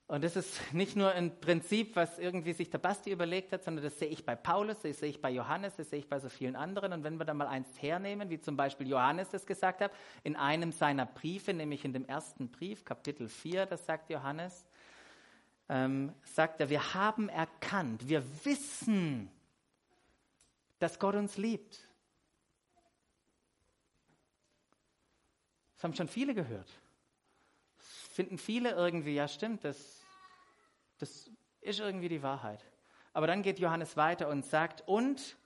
Und 0.09 0.23
das 0.23 0.37
ist 0.37 0.73
nicht 0.73 0.95
nur 0.95 1.11
ein 1.11 1.41
Prinzip, 1.41 1.97
was 1.97 2.21
irgendwie 2.21 2.53
sich 2.53 2.71
der 2.71 2.79
Basti 2.79 3.11
überlegt 3.11 3.53
hat, 3.53 3.65
sondern 3.65 3.85
das 3.85 3.99
sehe 3.99 4.09
ich 4.09 4.25
bei 4.25 4.37
Paulus, 4.37 4.79
das 4.79 5.01
sehe 5.01 5.09
ich 5.09 5.21
bei 5.21 5.31
Johannes, 5.31 5.75
das 5.75 5.91
sehe 5.91 5.99
ich 5.99 6.09
bei 6.09 6.21
so 6.21 6.29
vielen 6.29 6.55
anderen. 6.55 6.93
Und 6.93 7.03
wenn 7.03 7.19
wir 7.19 7.25
da 7.25 7.35
mal 7.35 7.49
eins 7.49 7.83
hernehmen, 7.83 8.31
wie 8.31 8.39
zum 8.39 8.57
Beispiel 8.57 8.87
Johannes 8.87 9.31
das 9.31 9.47
gesagt 9.47 9.81
hat, 9.81 9.91
in 10.23 10.37
einem 10.37 10.71
seiner 10.71 11.07
Briefe, 11.07 11.53
nämlich 11.53 11.85
in 11.85 11.93
dem 11.93 12.05
ersten 12.05 12.53
Brief, 12.53 12.85
Kapitel 12.85 13.29
4, 13.29 13.67
das 13.67 13.85
sagt 13.85 14.09
Johannes, 14.09 14.65
ähm, 15.69 16.13
sagt 16.23 16.61
er, 16.61 16.71
wir 16.71 16.95
haben 16.95 17.29
erkannt, 17.29 18.09
wir 18.09 18.23
wissen, 18.45 19.29
dass 20.79 21.01
Gott 21.01 21.17
uns 21.17 21.37
liebt. 21.37 21.89
Das 25.75 25.83
haben 25.83 25.95
schon 25.95 26.09
viele 26.09 26.33
gehört. 26.33 26.71
Finden 28.17 28.39
viele 28.39 28.73
irgendwie, 28.73 29.15
ja 29.15 29.29
stimmt, 29.29 29.65
das 29.65 30.07
das 30.99 31.31
ist 31.61 31.81
irgendwie 31.81 32.09
die 32.09 32.23
Wahrheit. 32.23 32.65
Aber 33.13 33.27
dann 33.27 33.43
geht 33.43 33.59
Johannes 33.59 33.97
weiter 33.97 34.29
und 34.29 34.45
sagt, 34.45 34.87
und 34.87 35.37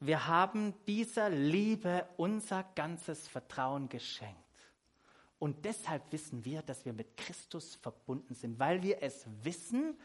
wir 0.00 0.26
haben 0.26 0.74
dieser 0.86 1.30
Liebe 1.30 2.06
unser 2.16 2.64
ganzes 2.74 3.28
Vertrauen 3.28 3.88
geschenkt. 3.88 4.38
Und 5.38 5.64
deshalb 5.64 6.12
wissen 6.12 6.44
wir, 6.44 6.62
dass 6.62 6.84
wir 6.84 6.92
mit 6.92 7.16
Christus 7.16 7.74
verbunden 7.74 8.34
sind, 8.34 8.58
weil 8.58 8.82
wir 8.82 9.02
es 9.02 9.26
wissen 9.42 9.98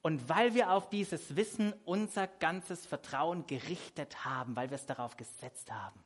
und 0.00 0.28
weil 0.28 0.54
wir 0.54 0.70
auf 0.70 0.88
dieses 0.88 1.36
Wissen 1.36 1.74
unser 1.84 2.26
ganzes 2.26 2.86
Vertrauen 2.86 3.46
gerichtet 3.46 4.24
haben, 4.24 4.56
weil 4.56 4.70
wir 4.70 4.76
es 4.76 4.86
darauf 4.86 5.16
gesetzt 5.16 5.70
haben. 5.70 6.02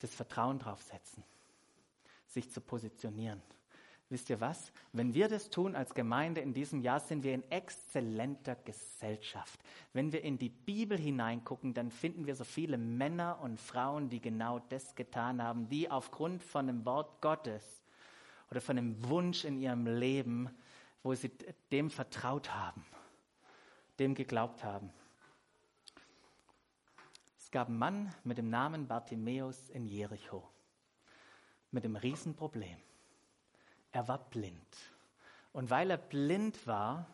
Das 0.00 0.14
Vertrauen 0.14 0.58
drauf 0.58 0.82
setzen 0.82 1.24
sich 2.36 2.50
zu 2.50 2.60
positionieren. 2.60 3.40
Wisst 4.08 4.30
ihr 4.30 4.40
was? 4.40 4.70
Wenn 4.92 5.14
wir 5.14 5.26
das 5.26 5.50
tun 5.50 5.74
als 5.74 5.94
Gemeinde 5.94 6.40
in 6.40 6.52
diesem 6.52 6.80
Jahr, 6.80 7.00
sind 7.00 7.24
wir 7.24 7.34
in 7.34 7.50
exzellenter 7.50 8.54
Gesellschaft. 8.54 9.58
Wenn 9.94 10.12
wir 10.12 10.22
in 10.22 10.38
die 10.38 10.50
Bibel 10.50 10.96
hineingucken, 10.96 11.74
dann 11.74 11.90
finden 11.90 12.26
wir 12.26 12.36
so 12.36 12.44
viele 12.44 12.78
Männer 12.78 13.40
und 13.40 13.58
Frauen, 13.58 14.08
die 14.08 14.20
genau 14.20 14.60
das 14.68 14.94
getan 14.94 15.42
haben, 15.42 15.68
die 15.68 15.90
aufgrund 15.90 16.42
von 16.42 16.68
dem 16.68 16.84
Wort 16.84 17.20
Gottes 17.20 17.82
oder 18.50 18.60
von 18.60 18.76
dem 18.76 19.08
Wunsch 19.08 19.44
in 19.44 19.58
ihrem 19.58 19.86
Leben, 19.86 20.50
wo 21.02 21.14
sie 21.14 21.32
dem 21.72 21.90
vertraut 21.90 22.54
haben, 22.54 22.84
dem 23.98 24.14
geglaubt 24.14 24.62
haben. 24.62 24.90
Gab 27.56 27.68
einen 27.68 27.78
Mann 27.78 28.14
mit 28.22 28.36
dem 28.36 28.50
Namen 28.50 28.86
Bartimäus 28.86 29.70
in 29.70 29.86
Jericho 29.86 30.46
mit 31.70 31.84
dem 31.84 31.96
Riesenproblem. 31.96 32.76
Er 33.92 34.08
war 34.08 34.18
blind. 34.28 34.76
Und 35.54 35.70
weil 35.70 35.90
er 35.90 35.96
blind 35.96 36.66
war, 36.66 37.06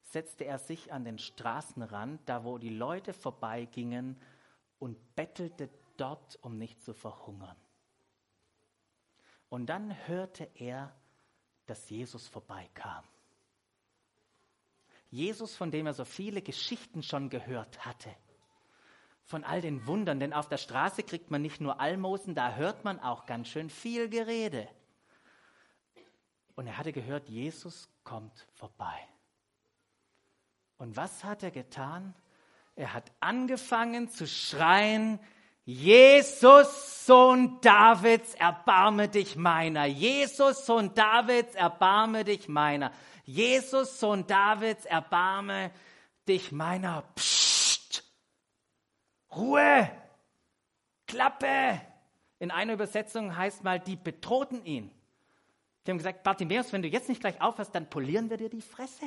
setzte 0.00 0.46
er 0.46 0.58
sich 0.58 0.94
an 0.94 1.04
den 1.04 1.18
Straßenrand, 1.18 2.26
da 2.26 2.42
wo 2.42 2.56
die 2.56 2.70
Leute 2.70 3.12
vorbeigingen, 3.12 4.18
und 4.78 5.14
bettelte 5.14 5.68
dort, 5.98 6.38
um 6.40 6.56
nicht 6.56 6.80
zu 6.80 6.94
verhungern. 6.94 7.58
Und 9.50 9.66
dann 9.66 9.94
hörte 10.08 10.48
er, 10.54 10.96
dass 11.66 11.90
Jesus 11.90 12.26
vorbeikam. 12.28 13.04
Jesus, 15.10 15.54
von 15.54 15.70
dem 15.70 15.84
er 15.84 15.92
so 15.92 16.06
viele 16.06 16.40
Geschichten 16.40 17.02
schon 17.02 17.28
gehört 17.28 17.84
hatte 17.84 18.16
von 19.26 19.42
all 19.42 19.60
den 19.60 19.86
Wundern, 19.86 20.20
denn 20.20 20.32
auf 20.32 20.48
der 20.48 20.56
Straße 20.56 21.02
kriegt 21.02 21.30
man 21.30 21.42
nicht 21.42 21.60
nur 21.60 21.80
Almosen, 21.80 22.34
da 22.34 22.54
hört 22.54 22.84
man 22.84 23.00
auch 23.00 23.26
ganz 23.26 23.48
schön 23.48 23.70
viel 23.70 24.08
Gerede. 24.08 24.68
Und 26.54 26.68
er 26.68 26.78
hatte 26.78 26.92
gehört, 26.92 27.28
Jesus 27.28 27.88
kommt 28.04 28.46
vorbei. 28.54 28.96
Und 30.78 30.96
was 30.96 31.24
hat 31.24 31.42
er 31.42 31.50
getan? 31.50 32.14
Er 32.76 32.94
hat 32.94 33.10
angefangen 33.20 34.08
zu 34.08 34.26
schreien, 34.26 35.18
Jesus, 35.64 37.04
Sohn 37.04 37.60
Davids, 37.60 38.34
erbarme 38.34 39.08
dich 39.08 39.34
meiner. 39.34 39.86
Jesus, 39.86 40.64
Sohn 40.64 40.94
Davids, 40.94 41.56
erbarme 41.56 42.22
dich 42.22 42.46
meiner. 42.46 42.92
Jesus, 43.24 43.98
Sohn 43.98 44.24
Davids, 44.28 44.84
erbarme 44.84 45.72
dich 46.28 46.52
meiner. 46.52 47.02
Psst. 47.16 47.45
Ruhe, 49.36 49.90
Klappe. 51.06 51.80
In 52.38 52.50
einer 52.50 52.74
Übersetzung 52.74 53.36
heißt 53.36 53.64
mal, 53.64 53.80
die 53.80 53.96
bedrohten 53.96 54.64
ihn. 54.64 54.90
Die 55.86 55.90
haben 55.90 55.98
gesagt, 55.98 56.24
Bartimäus, 56.24 56.72
wenn 56.72 56.82
du 56.82 56.88
jetzt 56.88 57.08
nicht 57.08 57.20
gleich 57.20 57.40
aufhörst, 57.40 57.74
dann 57.74 57.88
polieren 57.88 58.28
wir 58.28 58.36
dir 58.36 58.50
die 58.50 58.60
Fresse. 58.60 59.06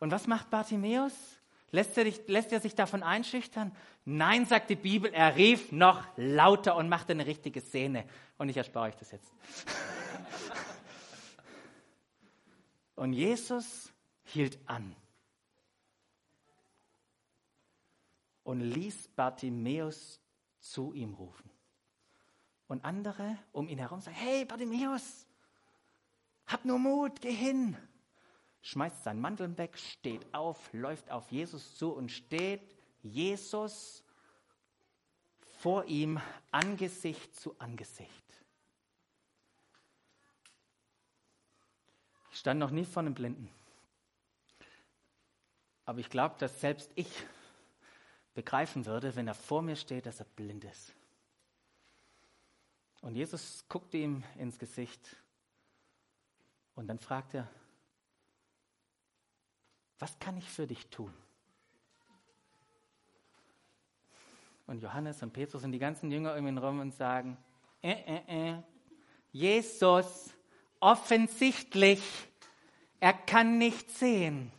Und 0.00 0.10
was 0.10 0.26
macht 0.26 0.50
Bartimäus? 0.50 1.12
Lässt 1.70 1.96
er, 1.96 2.04
dich, 2.04 2.20
lässt 2.26 2.52
er 2.52 2.60
sich 2.60 2.74
davon 2.74 3.02
einschüchtern? 3.02 3.74
Nein, 4.04 4.46
sagt 4.46 4.70
die 4.70 4.76
Bibel, 4.76 5.12
er 5.12 5.36
rief 5.36 5.72
noch 5.72 6.04
lauter 6.16 6.76
und 6.76 6.88
machte 6.88 7.12
eine 7.12 7.26
richtige 7.26 7.60
Szene. 7.60 8.04
Und 8.38 8.48
ich 8.48 8.56
erspare 8.56 8.88
euch 8.88 8.96
das 8.96 9.10
jetzt. 9.10 9.26
und 12.96 13.12
Jesus 13.12 13.92
hielt 14.24 14.58
an. 14.68 14.94
Und 18.44 18.60
ließ 18.60 19.08
Bartimäus 19.08 20.20
zu 20.60 20.92
ihm 20.92 21.14
rufen. 21.14 21.50
Und 22.68 22.84
andere 22.84 23.38
um 23.52 23.68
ihn 23.68 23.78
herum 23.78 24.00
sagen, 24.00 24.16
hey 24.16 24.44
Bartimäus, 24.44 25.26
hab 26.46 26.64
nur 26.64 26.78
Mut, 26.78 27.20
geh 27.20 27.32
hin. 27.32 27.76
Schmeißt 28.62 29.04
seinen 29.04 29.20
Mantel 29.20 29.56
weg, 29.58 29.76
steht 29.76 30.32
auf, 30.32 30.72
läuft 30.72 31.10
auf 31.10 31.30
Jesus 31.30 31.76
zu 31.76 31.92
und 31.92 32.10
steht 32.10 32.74
Jesus 33.02 34.02
vor 35.58 35.84
ihm 35.84 36.20
Angesicht 36.50 37.34
zu 37.36 37.58
Angesicht. 37.58 38.10
Ich 42.32 42.38
stand 42.38 42.60
noch 42.60 42.70
nie 42.70 42.84
vor 42.84 43.02
einem 43.02 43.14
Blinden. 43.14 43.50
Aber 45.84 45.98
ich 46.00 46.08
glaube, 46.08 46.34
dass 46.38 46.60
selbst 46.60 46.90
ich 46.94 47.08
begreifen 48.34 48.86
würde, 48.86 49.14
wenn 49.16 49.28
er 49.28 49.34
vor 49.34 49.62
mir 49.62 49.76
steht, 49.76 50.06
dass 50.06 50.20
er 50.20 50.26
blind 50.26 50.64
ist. 50.64 50.94
Und 53.00 53.14
Jesus 53.14 53.64
guckte 53.68 53.98
ihm 53.98 54.24
ins 54.38 54.58
Gesicht 54.58 55.16
und 56.74 56.86
dann 56.88 56.98
fragt 56.98 57.34
er, 57.34 57.48
was 59.98 60.18
kann 60.18 60.36
ich 60.36 60.48
für 60.50 60.66
dich 60.66 60.88
tun? 60.88 61.12
Und 64.66 64.82
Johannes 64.82 65.22
und 65.22 65.32
Petrus 65.32 65.62
und 65.62 65.72
die 65.72 65.78
ganzen 65.78 66.10
Jünger 66.10 66.34
um 66.36 66.46
ihn 66.46 66.58
rum 66.58 66.80
und 66.80 66.94
sagen, 66.94 67.36
äh, 67.82 67.92
äh, 67.92 68.50
äh, 68.52 68.62
Jesus, 69.30 70.32
offensichtlich, 70.80 72.02
er 72.98 73.12
kann 73.12 73.58
nicht 73.58 73.90
sehen. 73.90 74.50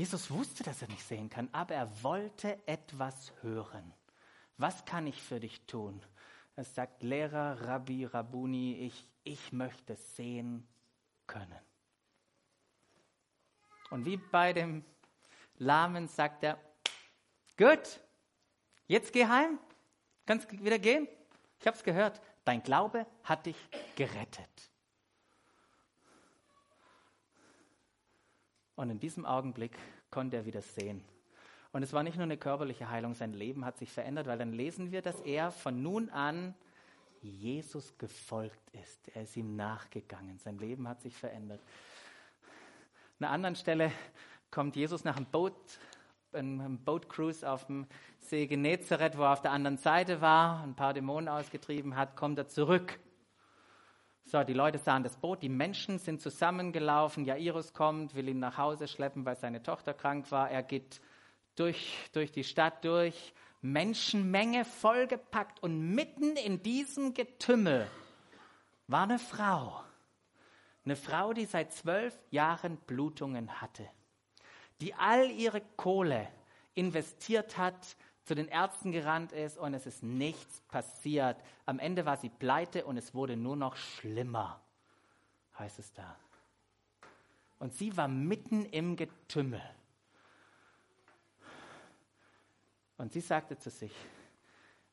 Jesus 0.00 0.30
wusste, 0.30 0.62
dass 0.62 0.80
er 0.80 0.88
nicht 0.88 1.06
sehen 1.06 1.28
kann, 1.28 1.50
aber 1.52 1.74
er 1.74 2.02
wollte 2.02 2.58
etwas 2.66 3.34
hören. 3.42 3.92
Was 4.56 4.86
kann 4.86 5.06
ich 5.06 5.22
für 5.22 5.40
dich 5.40 5.60
tun? 5.66 6.02
Er 6.56 6.64
sagt, 6.64 7.02
Lehrer, 7.02 7.68
Rabbi, 7.68 8.06
Rabuni, 8.06 8.76
ich, 8.78 9.06
ich 9.24 9.52
möchte 9.52 9.96
sehen 9.96 10.66
können. 11.26 11.60
Und 13.90 14.06
wie 14.06 14.16
bei 14.16 14.54
dem 14.54 14.86
Lahmen 15.58 16.08
sagt 16.08 16.44
er, 16.44 16.58
Gut. 17.58 18.00
Jetzt 18.86 19.12
geh 19.12 19.26
heim. 19.26 19.58
Kannst 20.24 20.50
wieder 20.50 20.78
gehen? 20.78 21.08
Ich 21.58 21.66
habe 21.66 21.76
es 21.76 21.84
gehört. 21.84 22.22
Dein 22.46 22.62
Glaube 22.62 23.06
hat 23.22 23.44
dich 23.44 23.68
gerettet. 23.96 24.69
Und 28.80 28.88
in 28.88 28.98
diesem 28.98 29.26
Augenblick 29.26 29.76
konnte 30.10 30.38
er 30.38 30.46
wieder 30.46 30.62
sehen. 30.62 31.04
Und 31.70 31.82
es 31.82 31.92
war 31.92 32.02
nicht 32.02 32.16
nur 32.16 32.24
eine 32.24 32.38
körperliche 32.38 32.88
Heilung, 32.88 33.12
sein 33.14 33.34
Leben 33.34 33.66
hat 33.66 33.76
sich 33.76 33.92
verändert, 33.92 34.26
weil 34.26 34.38
dann 34.38 34.54
lesen 34.54 34.90
wir, 34.90 35.02
dass 35.02 35.20
er 35.20 35.50
von 35.50 35.82
nun 35.82 36.08
an 36.08 36.54
Jesus 37.20 37.98
gefolgt 37.98 38.70
ist. 38.72 39.14
Er 39.14 39.24
ist 39.24 39.36
ihm 39.36 39.54
nachgegangen. 39.54 40.38
Sein 40.38 40.56
Leben 40.56 40.88
hat 40.88 41.02
sich 41.02 41.14
verändert. 41.14 41.60
An 43.18 43.26
einer 43.26 43.34
anderen 43.34 43.56
Stelle 43.56 43.92
kommt 44.50 44.76
Jesus 44.76 45.04
nach 45.04 45.18
einem 45.18 45.26
Boot, 45.26 45.52
einem 46.32 46.78
Boatcruise 46.78 47.46
auf 47.46 47.66
dem 47.66 47.86
See 48.18 48.46
Genezareth, 48.46 49.18
wo 49.18 49.24
er 49.24 49.34
auf 49.34 49.42
der 49.42 49.52
anderen 49.52 49.76
Seite 49.76 50.22
war, 50.22 50.62
ein 50.62 50.74
paar 50.74 50.94
Dämonen 50.94 51.28
ausgetrieben 51.28 51.96
hat, 51.96 52.16
kommt 52.16 52.38
er 52.38 52.48
zurück. 52.48 52.98
So, 54.30 54.44
die 54.44 54.52
Leute 54.52 54.78
sahen 54.78 55.02
das 55.02 55.16
Boot, 55.16 55.42
die 55.42 55.48
Menschen 55.48 55.98
sind 55.98 56.22
zusammengelaufen. 56.22 57.24
Jairus 57.24 57.72
kommt, 57.72 58.14
will 58.14 58.28
ihn 58.28 58.38
nach 58.38 58.58
Hause 58.58 58.86
schleppen, 58.86 59.24
weil 59.24 59.34
seine 59.34 59.60
Tochter 59.60 59.92
krank 59.92 60.30
war. 60.30 60.48
Er 60.48 60.62
geht 60.62 61.00
durch, 61.56 62.08
durch 62.12 62.30
die 62.30 62.44
Stadt 62.44 62.84
durch, 62.84 63.34
Menschenmenge 63.60 64.64
vollgepackt 64.64 65.60
und 65.64 65.96
mitten 65.96 66.36
in 66.36 66.62
diesem 66.62 67.12
Getümmel 67.12 67.88
war 68.86 69.02
eine 69.02 69.18
Frau. 69.18 69.82
Eine 70.84 70.94
Frau, 70.94 71.32
die 71.32 71.46
seit 71.46 71.72
zwölf 71.72 72.16
Jahren 72.30 72.76
Blutungen 72.76 73.60
hatte, 73.60 73.84
die 74.80 74.94
all 74.94 75.28
ihre 75.32 75.60
Kohle 75.74 76.28
investiert 76.74 77.58
hat, 77.58 77.96
zu 78.30 78.36
den 78.36 78.46
Ärzten 78.46 78.92
gerannt 78.92 79.32
ist 79.32 79.58
und 79.58 79.74
es 79.74 79.86
ist 79.86 80.04
nichts 80.04 80.60
passiert. 80.68 81.36
Am 81.66 81.80
Ende 81.80 82.06
war 82.06 82.16
sie 82.16 82.28
pleite 82.28 82.84
und 82.84 82.96
es 82.96 83.12
wurde 83.12 83.36
nur 83.36 83.56
noch 83.56 83.74
schlimmer, 83.74 84.60
heißt 85.58 85.80
es 85.80 85.92
da. 85.92 86.14
Und 87.58 87.74
sie 87.74 87.96
war 87.96 88.06
mitten 88.06 88.66
im 88.66 88.94
Getümmel. 88.94 89.60
Und 92.98 93.12
sie 93.12 93.20
sagte 93.20 93.58
zu 93.58 93.68
sich, 93.68 93.92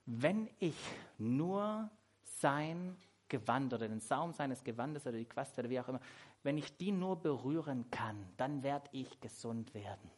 wenn 0.08 0.50
ich 0.58 0.76
nur 1.20 1.92
sein 2.24 2.98
Gewand 3.30 3.72
oder 3.72 3.88
den 3.88 4.00
Saum 4.00 4.34
seines 4.34 4.64
Gewandes 4.64 5.06
oder 5.06 5.20
die 5.20 5.26
Quaste 5.26 5.62
oder 5.62 5.70
wie 5.70 5.80
auch 5.80 5.90
immer, 5.90 6.02
wenn 6.42 6.58
ich 6.58 6.76
die 6.78 6.92
nur 6.92 7.22
berühren 7.22 7.86
kann, 7.92 8.18
dann 8.38 8.64
werde 8.64 8.90
ich 8.94 9.22
gesund 9.22 9.76
werden. 9.76 10.10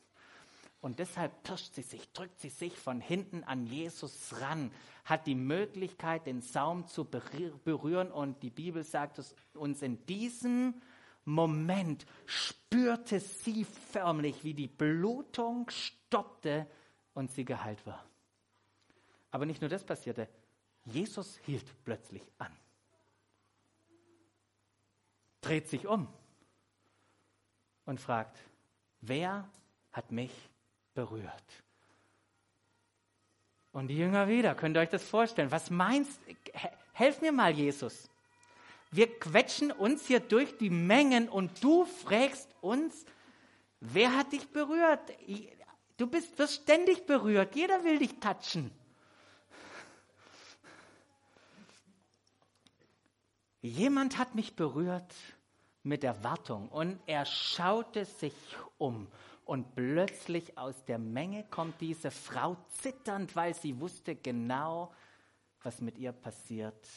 Und 0.82 1.00
deshalb 1.00 1.44
pirscht 1.44 1.76
sie 1.76 1.82
sich, 1.82 2.12
drückt 2.14 2.40
sie 2.40 2.50
sich 2.50 2.78
von 2.78 3.02
hinten 3.02 3.44
an 3.44 3.66
Jesus 3.66 4.40
ran, 4.40 4.72
hat 5.04 5.28
die 5.28 5.36
Möglichkeit, 5.36 6.26
den 6.26 6.42
Saum 6.42 6.88
zu 6.88 7.04
berühren. 7.04 8.12
Und 8.12 8.42
die 8.44 8.50
Bibel 8.50 8.84
sagt 8.84 9.22
uns, 9.54 9.82
in 9.82 10.06
diesem 10.06 10.82
Moment 11.26 12.06
spürte 12.26 13.20
sie 13.20 13.66
förmlich, 13.66 14.44
wie 14.44 14.54
die 14.54 14.68
Blutung 14.68 15.70
stoppte 15.70 16.66
und 17.14 17.30
sie 17.32 17.44
geheilt 17.44 17.86
war. 17.86 18.06
Aber 19.32 19.46
nicht 19.46 19.62
nur 19.62 19.70
das 19.70 19.84
passierte, 19.84 20.30
Jesus 20.86 21.38
hielt 21.40 21.66
plötzlich 21.84 22.24
an, 22.38 22.56
dreht 25.42 25.68
sich 25.68 25.86
um 25.86 26.08
und 27.86 28.00
fragt, 28.00 28.38
wer 29.02 29.50
hat 29.92 30.12
mich 30.12 30.32
berührt? 30.94 31.64
Und 33.72 33.88
die 33.88 33.98
Jünger 33.98 34.28
wieder, 34.28 34.56
könnt 34.56 34.76
ihr 34.78 34.82
euch 34.82 34.90
das 34.90 35.04
vorstellen? 35.04 35.52
Was 35.52 35.70
meinst, 35.70 36.20
helf 36.94 37.22
mir 37.22 37.32
mal, 37.32 37.52
Jesus. 37.52 38.10
Wir 38.92 39.20
quetschen 39.20 39.72
uns 39.72 40.08
hier 40.08 40.20
durch 40.20 40.58
die 40.58 40.72
Mengen 40.72 41.30
und 41.30 41.64
du 41.64 41.86
fragst 41.86 42.50
uns, 42.62 43.06
wer 43.80 44.18
hat 44.18 44.32
dich 44.34 44.50
berührt? 44.50 45.00
Du 45.98 46.08
bist, 46.08 46.38
wirst 46.40 46.64
ständig 46.64 47.06
berührt. 47.06 47.56
Jeder 47.56 47.84
will 47.84 48.00
dich 48.00 48.20
touchen. 48.20 48.72
Jemand 53.62 54.18
hat 54.18 54.36
mich 54.36 54.56
berührt 54.56 55.14
mit 55.84 56.04
Erwartung 56.04 56.70
und 56.70 57.00
er 57.06 57.26
schaute 57.26 58.06
sich 58.06 58.34
um 58.78 59.08
und 59.50 59.74
plötzlich 59.74 60.60
aus 60.60 60.86
der 60.86 61.00
Menge 61.00 61.44
kommt 61.46 61.82
diese 61.82 62.12
Frau 62.12 62.56
zitternd, 62.70 63.36
weil 63.36 63.56
sie 63.56 63.80
wusste 63.80 64.16
genau, 64.16 64.94
was 65.64 65.82
mit 65.82 65.98
ihr 65.98 66.12
passiert 66.12 66.88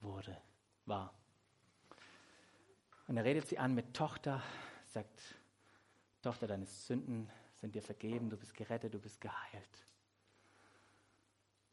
wurde, 0.00 0.36
war. 0.86 1.14
Und 3.06 3.16
er 3.16 3.24
redet 3.24 3.46
sie 3.46 3.58
an 3.58 3.76
mit 3.76 3.94
Tochter, 3.94 4.42
sagt, 4.86 5.36
Tochter, 6.20 6.48
deine 6.48 6.66
Sünden 6.66 7.30
sind 7.54 7.76
dir 7.76 7.82
vergeben, 7.82 8.28
du 8.28 8.36
bist 8.36 8.52
gerettet, 8.54 8.92
du 8.92 8.98
bist 8.98 9.20
geheilt. 9.20 9.86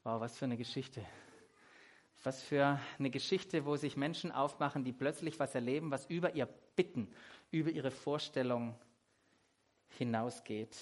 Wow, 0.04 0.22
was 0.22 0.38
für 0.38 0.46
eine 0.46 0.56
Geschichte. 0.56 1.04
Was 2.22 2.44
für 2.44 2.80
eine 3.00 3.10
Geschichte, 3.10 3.66
wo 3.66 3.76
sich 3.76 3.98
Menschen 3.98 4.32
aufmachen, 4.32 4.84
die 4.84 4.94
plötzlich 4.94 5.40
was 5.40 5.56
erleben, 5.56 5.90
was 5.90 6.06
über 6.06 6.36
ihr 6.36 6.48
Bitten, 6.76 7.12
über 7.52 7.72
ihre 7.72 7.92
Vorstellung 7.92 8.76
hinausgeht. 9.98 10.76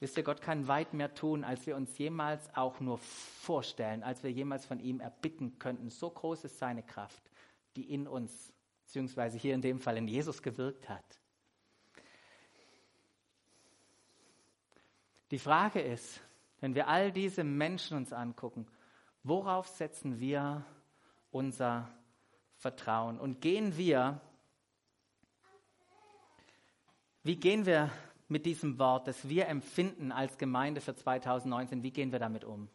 Wisst 0.00 0.16
ihr, 0.16 0.22
Gott 0.22 0.40
kann 0.40 0.68
weit 0.68 0.94
mehr 0.94 1.12
tun, 1.12 1.42
als 1.42 1.66
wir 1.66 1.74
uns 1.74 1.98
jemals 1.98 2.54
auch 2.54 2.78
nur 2.78 2.98
vorstellen, 2.98 4.04
als 4.04 4.22
wir 4.22 4.30
jemals 4.30 4.64
von 4.64 4.78
ihm 4.78 5.00
erbitten 5.00 5.58
könnten. 5.58 5.90
So 5.90 6.08
groß 6.08 6.44
ist 6.44 6.58
seine 6.58 6.84
Kraft, 6.84 7.22
die 7.74 7.92
in 7.92 8.06
uns, 8.06 8.52
beziehungsweise 8.84 9.38
hier 9.38 9.54
in 9.54 9.62
dem 9.62 9.80
Fall 9.80 9.96
in 9.96 10.06
Jesus 10.06 10.40
gewirkt 10.40 10.88
hat. 10.88 11.04
Die 15.32 15.38
Frage 15.38 15.80
ist, 15.80 16.20
wenn 16.60 16.74
wir 16.74 16.88
all 16.88 17.12
diese 17.12 17.44
Menschen 17.44 17.96
uns 17.96 18.12
angucken, 18.12 18.66
worauf 19.24 19.66
setzen 19.66 20.20
wir 20.20 20.64
unser 21.30 21.88
Vertrauen? 22.56 23.18
Und 23.18 23.40
gehen 23.40 23.76
wir, 23.76 24.20
wie 27.28 27.36
gehen 27.36 27.66
wir 27.66 27.92
mit 28.28 28.46
diesem 28.46 28.78
Wort, 28.78 29.06
das 29.06 29.28
wir 29.28 29.48
empfinden 29.48 30.12
als 30.12 30.38
Gemeinde 30.38 30.80
für 30.80 30.96
2019, 30.96 31.82
wie 31.82 31.90
gehen 31.90 32.10
wir 32.10 32.18
damit 32.18 32.42
um? 32.42 32.70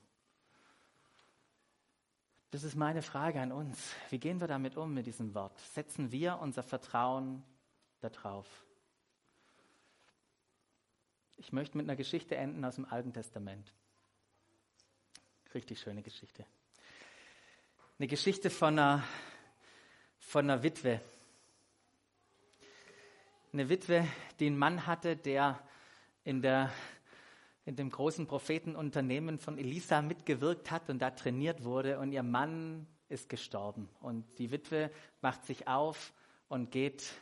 Das 2.51 2.63
ist 2.63 2.75
meine 2.75 3.01
Frage 3.01 3.41
an 3.41 3.51
uns. 3.51 3.95
Wie 4.11 4.19
gehen 4.19 4.39
wir 4.39 4.47
damit 4.47 4.77
um 4.77 4.93
mit 4.93 5.07
diesem 5.07 5.33
Wort? 5.33 5.57
Setzen 5.57 6.11
wir 6.11 6.37
unser 6.37 6.61
Vertrauen 6.61 7.43
darauf? 7.99 8.47
Ich 11.37 11.51
möchte 11.51 11.75
mit 11.75 11.87
einer 11.87 11.95
Geschichte 11.95 12.35
enden 12.35 12.63
aus 12.63 12.75
dem 12.75 12.85
Alten 12.85 13.11
Testament. 13.11 13.73
Richtig 15.55 15.79
schöne 15.79 16.03
Geschichte. 16.03 16.45
Eine 17.97 18.07
Geschichte 18.07 18.51
von 18.51 18.77
einer, 18.77 19.03
von 20.19 20.47
einer 20.47 20.61
Witwe. 20.61 21.01
Eine 23.53 23.69
Witwe, 23.69 24.07
die 24.39 24.47
einen 24.47 24.57
Mann 24.57 24.87
hatte, 24.87 25.15
der 25.15 25.61
in, 26.23 26.41
der, 26.41 26.71
in 27.65 27.75
dem 27.75 27.91
großen 27.91 28.25
Prophetenunternehmen 28.25 29.37
von 29.37 29.59
Elisa 29.59 30.01
mitgewirkt 30.01 30.71
hat 30.71 30.89
und 30.89 30.97
da 30.97 31.11
trainiert 31.11 31.63
wurde. 31.63 31.99
Und 31.99 32.13
ihr 32.13 32.23
Mann 32.23 32.87
ist 33.09 33.29
gestorben. 33.29 33.89
Und 34.01 34.25
die 34.39 34.49
Witwe 34.49 34.89
macht 35.21 35.45
sich 35.45 35.67
auf 35.67 36.13
und 36.47 36.71
geht 36.71 37.13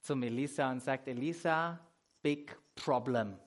zum 0.00 0.24
Elisa 0.24 0.72
und 0.72 0.80
sagt, 0.80 1.06
Elisa, 1.06 1.78
big 2.20 2.58
problem. 2.74 3.38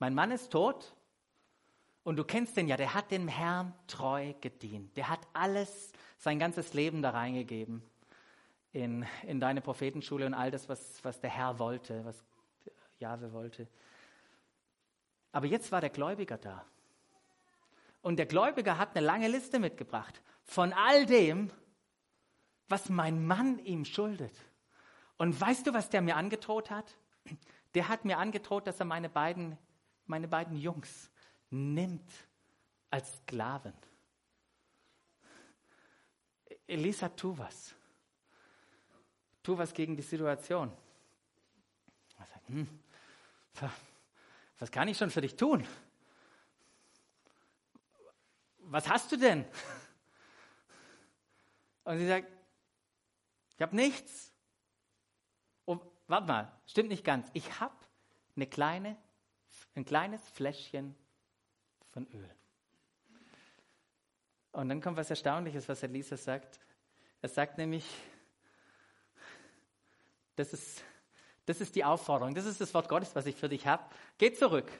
Mein 0.00 0.12
Mann 0.12 0.32
ist 0.32 0.50
tot 0.50 0.92
und 2.02 2.16
du 2.16 2.24
kennst 2.24 2.56
den 2.56 2.66
ja, 2.66 2.76
der 2.76 2.94
hat 2.94 3.12
dem 3.12 3.28
Herrn 3.28 3.72
treu 3.86 4.34
gedient. 4.40 4.96
Der 4.96 5.08
hat 5.08 5.20
alles, 5.34 5.92
sein 6.18 6.40
ganzes 6.40 6.74
Leben 6.74 7.00
da 7.00 7.10
reingegeben 7.10 7.80
in, 8.72 9.06
in 9.24 9.40
deine 9.40 9.60
Prophetenschule 9.60 10.26
und 10.26 10.34
all 10.34 10.50
das, 10.50 10.68
was, 10.68 11.02
was 11.04 11.20
der 11.20 11.30
Herr 11.30 11.58
wollte, 11.58 12.04
was 12.04 12.24
Jahwe 12.98 13.32
wollte. 13.32 13.66
Aber 15.32 15.46
jetzt 15.46 15.72
war 15.72 15.80
der 15.80 15.90
Gläubiger 15.90 16.38
da. 16.38 16.64
Und 18.02 18.16
der 18.16 18.26
Gläubiger 18.26 18.78
hat 18.78 18.96
eine 18.96 19.04
lange 19.04 19.28
Liste 19.28 19.58
mitgebracht 19.58 20.22
von 20.42 20.72
all 20.72 21.06
dem, 21.06 21.50
was 22.68 22.88
mein 22.88 23.26
Mann 23.26 23.58
ihm 23.60 23.84
schuldet. 23.84 24.34
Und 25.16 25.38
weißt 25.38 25.66
du, 25.66 25.74
was 25.74 25.90
der 25.90 26.00
mir 26.00 26.16
angedroht 26.16 26.70
hat? 26.70 26.96
Der 27.74 27.88
hat 27.88 28.04
mir 28.04 28.18
angedroht, 28.18 28.66
dass 28.66 28.80
er 28.80 28.86
meine 28.86 29.08
beiden 29.08 29.56
meine 30.10 30.28
beiden 30.28 30.56
Jungs 30.56 31.10
nimmt 31.48 32.12
als 32.90 33.16
Sklaven. 33.18 33.72
Elisa, 36.66 37.08
tu 37.08 37.38
was. 37.38 37.74
Tu 39.42 39.56
was 39.56 39.72
gegen 39.72 39.96
die 39.96 40.02
Situation. 40.02 40.70
Er 42.18 42.26
sagt, 42.26 42.48
hm, 42.48 42.68
was 44.58 44.70
kann 44.70 44.88
ich 44.88 44.98
schon 44.98 45.10
für 45.10 45.20
dich 45.20 45.36
tun? 45.36 45.66
Was 48.58 48.88
hast 48.88 49.10
du 49.10 49.16
denn? 49.16 49.44
Und 51.84 51.98
sie 51.98 52.06
sagt, 52.06 52.28
ich 53.56 53.62
habe 53.62 53.74
nichts. 53.74 54.32
Und 55.64 55.82
warte 56.06 56.26
mal, 56.26 56.52
stimmt 56.66 56.90
nicht 56.90 57.04
ganz. 57.04 57.28
Ich 57.32 57.58
habe 57.58 57.74
eine 58.36 58.46
kleine, 58.46 58.96
ein 59.74 59.84
kleines 59.84 60.20
Fläschchen 60.28 60.94
von 61.90 62.06
Öl. 62.12 62.30
Und 64.52 64.68
dann 64.68 64.80
kommt 64.80 64.96
was 64.96 65.10
Erstaunliches, 65.10 65.68
was 65.68 65.82
Elisa 65.82 66.16
sagt. 66.16 66.60
Er 67.22 67.28
sagt 67.28 67.58
nämlich, 67.58 67.86
das 70.40 70.54
ist, 70.54 70.82
das 71.44 71.60
ist 71.60 71.74
die 71.74 71.84
Aufforderung, 71.84 72.34
das 72.34 72.46
ist 72.46 72.60
das 72.60 72.72
Wort 72.72 72.88
Gottes, 72.88 73.14
was 73.14 73.26
ich 73.26 73.36
für 73.36 73.48
dich 73.48 73.66
habe. 73.66 73.84
Geh 74.16 74.32
zurück. 74.32 74.70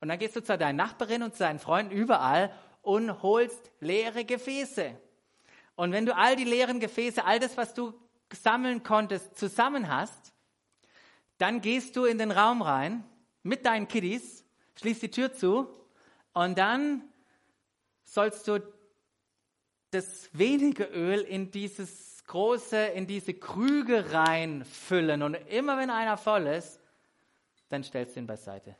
Und 0.00 0.08
dann 0.08 0.18
gehst 0.18 0.36
du 0.36 0.42
zu 0.42 0.56
deinen 0.56 0.76
Nachbarinnen 0.76 1.22
und 1.22 1.32
zu 1.32 1.40
deinen 1.40 1.58
Freunden 1.58 1.92
überall 1.92 2.52
und 2.82 3.22
holst 3.22 3.70
leere 3.80 4.24
Gefäße. 4.24 4.94
Und 5.74 5.92
wenn 5.92 6.04
du 6.04 6.14
all 6.14 6.36
die 6.36 6.44
leeren 6.44 6.80
Gefäße, 6.80 7.24
all 7.24 7.38
das, 7.38 7.56
was 7.56 7.72
du 7.72 7.94
sammeln 8.32 8.82
konntest, 8.82 9.38
zusammen 9.38 9.88
hast, 9.88 10.32
dann 11.38 11.62
gehst 11.62 11.96
du 11.96 12.04
in 12.04 12.18
den 12.18 12.30
Raum 12.30 12.60
rein 12.60 13.04
mit 13.42 13.64
deinen 13.64 13.88
Kiddies, 13.88 14.44
schließt 14.76 15.02
die 15.02 15.10
Tür 15.10 15.32
zu 15.32 15.68
und 16.34 16.58
dann 16.58 17.02
sollst 18.04 18.46
du 18.48 18.62
das 19.90 20.28
wenige 20.32 20.84
Öl 20.84 21.20
in 21.20 21.50
dieses 21.50 22.09
große, 22.30 22.76
in 22.76 23.08
diese 23.08 23.34
Krüge 23.34 24.12
reinfüllen. 24.12 25.24
Und 25.24 25.34
immer 25.34 25.76
wenn 25.78 25.90
einer 25.90 26.16
voll 26.16 26.46
ist, 26.46 26.80
dann 27.68 27.82
stellst 27.82 28.14
du 28.14 28.20
ihn 28.20 28.26
beiseite. 28.26 28.76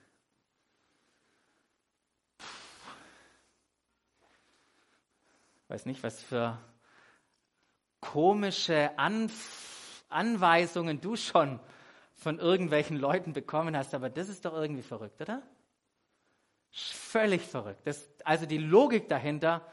Weiß 5.67 5.85
nicht, 5.87 6.01
was 6.05 6.23
für 6.23 6.59
komische 8.01 8.97
Anf 8.97 10.05
Anweisungen 10.09 11.01
du 11.01 11.15
schon 11.15 11.61
von 12.17 12.41
irgendwelchen 12.41 12.97
Leuten 12.97 13.33
bekommen 13.33 13.77
hast, 13.77 13.95
aber 13.95 14.11
das 14.11 14.29
ist 14.29 14.45
doch 14.45 14.55
irgendwie 14.55 14.83
verrückt, 14.83 15.21
oder? 15.21 15.43
Völlig 16.73 17.43
verrückt. 17.43 17.81
Das, 17.85 18.09
also 18.25 18.47
die 18.47 18.59
Logik 18.59 19.09
dahinter, 19.09 19.65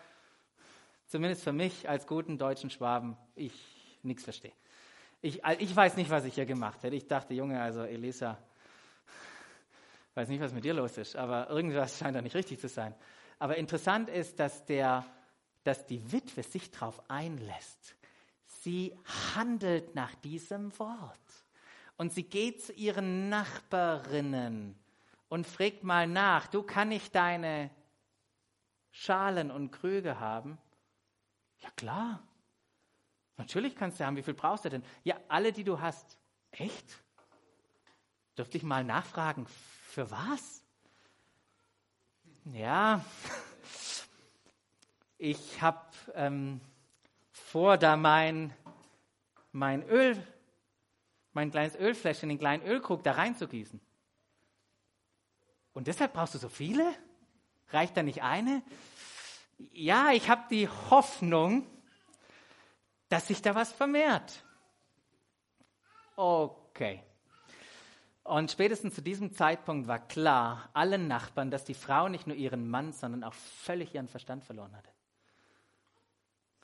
zumindest 1.08 1.44
für 1.44 1.54
mich 1.54 1.90
als 1.90 2.06
guten 2.06 2.38
deutschen 2.38 2.70
Schwaben, 2.70 3.18
ich 3.36 3.54
nichts 4.04 4.24
verstehe. 4.24 4.54
Ich, 5.22 5.42
ich 5.60 5.76
weiß 5.76 5.98
nicht, 5.98 6.10
was 6.10 6.26
ich 6.26 6.36
hier 6.36 6.46
gemacht 6.46 6.84
hätte. 6.84 6.96
Ich 6.96 7.08
dachte, 7.08 7.34
Junge, 7.34 7.60
also 7.62 7.82
Elisa, 7.82 8.38
weiß 10.14 10.30
nicht, 10.30 10.42
was 10.42 10.54
mit 10.54 10.64
dir 10.64 10.74
los 10.74 10.98
ist, 10.98 11.16
aber 11.16 11.50
irgendwas 11.50 11.98
scheint 11.98 12.16
da 12.16 12.22
nicht 12.22 12.36
richtig 12.36 12.60
zu 12.60 12.68
sein. 12.68 12.94
Aber 13.40 13.58
interessant 13.58 14.10
ist, 14.10 14.40
dass, 14.40 14.66
der, 14.66 15.06
dass 15.64 15.86
die 15.86 16.12
Witwe 16.12 16.44
sich 16.44 16.72
darauf 16.72 17.10
einlässt. 17.10 17.96
Sie 18.46 18.98
handelt 19.36 19.96
nach 19.96 20.14
diesem 20.16 20.78
Wort. 20.80 21.20
Und 21.98 22.14
sie 22.14 22.24
geht 22.24 22.62
zu 22.62 22.74
ihren 22.74 23.30
Nachbarinnen 23.30 24.78
und 25.30 25.48
fragt 25.48 25.84
mal 25.84 26.08
nach, 26.08 26.48
du 26.48 26.62
kann 26.62 26.92
ich 26.92 27.12
deine 27.12 27.72
Schalen 28.92 29.50
und 29.52 29.72
Krüge 29.72 30.20
haben? 30.20 30.60
Ja 31.60 31.70
klar. 31.76 32.22
Natürlich 33.38 33.76
kannst 33.76 34.00
du 34.00 34.06
haben. 34.06 34.16
Wie 34.16 34.24
viel 34.24 34.34
brauchst 34.34 34.66
du 34.66 34.70
denn? 34.70 34.84
Ja, 35.04 35.20
alle, 35.28 35.52
die 35.52 35.64
du 35.64 35.80
hast. 35.80 36.18
Echt? 36.52 37.04
Dürfte 38.38 38.58
ich 38.58 38.64
mal 38.64 38.84
nachfragen, 38.84 39.48
für 39.48 40.10
was? 40.12 40.64
Ja, 42.46 43.04
ich 45.18 45.62
habe 45.62 45.86
ähm, 46.14 46.62
vor, 47.32 47.78
da 47.78 47.98
mein, 47.98 48.54
mein 49.52 49.84
Öl 49.84 50.22
mein 51.38 51.52
kleines 51.52 51.76
Ölfläschchen, 51.76 52.30
den 52.30 52.40
kleinen 52.40 52.64
Ölkrug 52.64 53.04
da 53.04 53.12
reinzugießen. 53.12 53.80
Und 55.72 55.86
deshalb 55.86 56.14
brauchst 56.14 56.34
du 56.34 56.40
so 56.40 56.50
viele? 56.50 56.96
Reicht 57.70 57.96
da 57.96 58.02
nicht 58.02 58.24
eine? 58.24 58.64
Ja, 59.72 60.12
ich 60.12 60.30
habe 60.30 60.44
die 60.50 60.68
Hoffnung, 60.68 61.66
dass 63.10 63.28
sich 63.28 63.42
da 63.42 63.56
was 63.56 63.72
vermehrt. 63.72 64.44
Okay. 66.16 67.04
Und 68.24 68.52
spätestens 68.52 68.96
zu 68.96 69.02
diesem 69.02 69.32
Zeitpunkt 69.32 69.88
war 69.88 70.00
klar 70.00 70.70
allen 70.74 71.08
Nachbarn, 71.08 71.50
dass 71.50 71.64
die 71.64 71.74
Frau 71.74 72.10
nicht 72.10 72.28
nur 72.28 72.36
ihren 72.36 72.70
Mann, 72.70 72.92
sondern 72.92 73.24
auch 73.24 73.34
völlig 73.34 73.96
ihren 73.96 74.10
Verstand 74.10 74.44
verloren 74.44 74.76
hatte. 74.76 74.90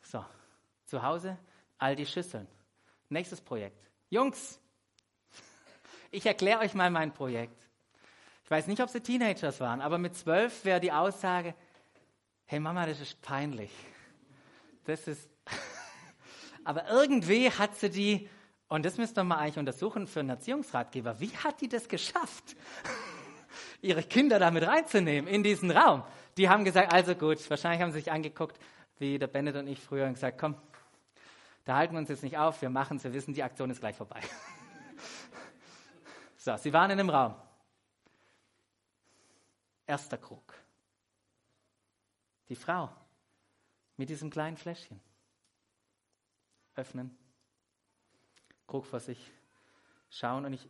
So, 0.02 0.26
zu 0.86 1.02
Hause 1.02 1.38
all 1.78 1.96
die 1.96 2.06
Schüsseln. 2.06 2.48
Nächstes 3.08 3.40
Projekt. 3.40 3.90
Jungs, 4.10 4.60
ich 6.12 6.26
erkläre 6.26 6.60
euch 6.60 6.74
mal 6.74 6.92
mein 6.92 7.14
Projekt. 7.14 7.70
Ich 8.44 8.52
weiß 8.52 8.68
nicht, 8.68 8.82
ob 8.82 8.90
sie 8.90 9.00
Teenagers 9.00 9.62
waren, 9.62 9.80
aber 9.80 9.98
mit 9.98 10.18
zwölf 10.18 10.66
wäre 10.66 10.82
die 10.82 10.92
Aussage, 10.92 11.56
hey 12.46 12.60
Mama, 12.60 12.86
das 12.86 13.00
ist 13.00 13.22
peinlich. 13.22 13.72
Das 14.86 15.08
ist, 15.08 15.30
aber 16.64 16.90
irgendwie 16.90 17.50
hat 17.50 17.76
sie 17.76 17.90
die, 17.90 18.30
und 18.68 18.86
das 18.86 18.98
müsst 18.98 19.18
ihr 19.18 19.24
mal 19.24 19.38
eigentlich 19.38 19.58
untersuchen 19.58 20.08
für 20.08 20.20
einen 20.20 20.30
Erziehungsratgeber, 20.30 21.20
wie 21.20 21.36
hat 21.38 21.62
die 21.62 21.70
das 21.70 21.88
geschafft, 21.88 22.56
ihre 23.82 24.04
Kinder 24.04 24.40
damit 24.40 24.66
reinzunehmen 24.66 25.28
in 25.28 25.44
diesen 25.44 25.72
Raum? 25.72 26.04
Die 26.38 26.50
haben 26.50 26.66
gesagt, 26.66 26.92
also 26.92 27.16
gut, 27.16 27.50
wahrscheinlich 27.50 27.82
haben 27.82 27.92
sie 27.92 28.00
sich 28.00 28.12
angeguckt, 28.12 28.58
wie 28.98 29.20
der 29.20 29.28
Bennett 29.28 29.56
und 29.56 29.68
ich 29.68 29.80
früher 29.80 30.06
und 30.08 30.14
gesagt, 30.14 30.38
komm, 30.40 30.56
da 31.66 31.78
halten 31.78 31.94
wir 31.94 32.00
uns 32.00 32.10
jetzt 32.10 32.24
nicht 32.24 32.38
auf, 32.38 32.62
wir 32.62 32.70
machen 32.70 32.98
es, 32.98 33.04
wir 33.04 33.14
wissen, 33.14 33.34
die 33.34 33.44
Aktion 33.44 33.70
ist 33.70 33.80
gleich 33.80 33.96
vorbei. 33.96 34.22
So, 36.36 36.58
sie 36.58 36.74
waren 36.74 36.92
in 36.92 36.98
dem 36.98 37.10
Raum. 37.10 37.36
Erster 39.88 40.18
Krug. 40.18 40.53
Die 42.54 42.60
Frau 42.60 42.88
mit 43.98 44.10
diesem 44.10 44.30
kleinen 44.30 44.58
Fläschchen. 44.58 45.00
Öffnen. 46.76 47.18
Krug 48.68 48.86
vor 48.86 49.00
sich. 49.00 49.32
Schauen 50.12 50.46
und 50.46 50.54
ich, 50.54 50.70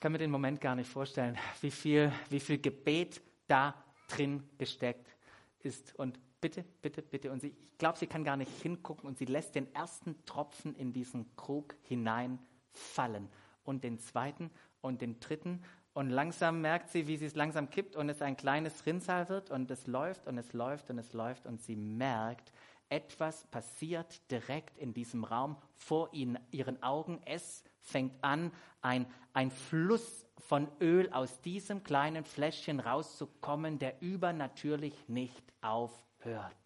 kann 0.00 0.10
mir 0.10 0.18
den 0.18 0.32
Moment 0.32 0.60
gar 0.60 0.74
nicht 0.74 0.90
vorstellen, 0.90 1.38
wie 1.60 1.70
viel, 1.70 2.12
wie 2.30 2.40
viel 2.40 2.58
Gebet 2.58 3.22
da 3.46 3.80
drin 4.08 4.42
gesteckt 4.58 5.16
ist. 5.60 5.94
Und 5.94 6.18
bitte, 6.40 6.64
bitte, 6.82 7.00
bitte. 7.00 7.30
Und 7.30 7.38
sie, 7.38 7.50
ich 7.50 7.78
glaube, 7.78 7.96
sie 7.96 8.08
kann 8.08 8.24
gar 8.24 8.36
nicht 8.36 8.50
hingucken 8.60 9.06
und 9.06 9.18
sie 9.18 9.26
lässt 9.26 9.54
den 9.54 9.72
ersten 9.72 10.26
Tropfen 10.26 10.74
in 10.74 10.92
diesen 10.92 11.36
Krug 11.36 11.76
hineinfallen 11.82 13.28
und 13.62 13.84
den 13.84 14.00
zweiten 14.00 14.50
und 14.80 15.00
den 15.00 15.20
dritten. 15.20 15.62
Und 15.94 16.08
langsam 16.08 16.62
merkt 16.62 16.90
sie, 16.90 17.06
wie 17.06 17.16
sie 17.16 17.26
es 17.26 17.34
langsam 17.34 17.68
kippt 17.68 17.96
und 17.96 18.08
es 18.08 18.22
ein 18.22 18.36
kleines 18.36 18.86
Rinnsal 18.86 19.28
wird 19.28 19.50
und 19.50 19.70
es 19.70 19.86
läuft 19.86 20.26
und 20.26 20.38
es 20.38 20.52
läuft 20.54 20.88
und 20.90 20.98
es 20.98 21.12
läuft 21.12 21.46
und 21.46 21.60
sie 21.60 21.76
merkt, 21.76 22.52
etwas 22.88 23.44
passiert 23.46 24.30
direkt 24.30 24.76
in 24.78 24.94
diesem 24.94 25.24
Raum 25.24 25.56
vor 25.74 26.12
ihnen, 26.12 26.38
ihren 26.50 26.82
Augen. 26.82 27.20
Es 27.24 27.62
fängt 27.80 28.22
an, 28.22 28.52
ein, 28.80 29.06
ein 29.32 29.50
Fluss 29.50 30.26
von 30.38 30.68
Öl 30.80 31.10
aus 31.12 31.40
diesem 31.40 31.84
kleinen 31.84 32.24
Fläschchen 32.24 32.80
rauszukommen, 32.80 33.78
der 33.78 34.00
übernatürlich 34.02 35.08
nicht 35.08 35.42
aufhört. 35.60 36.56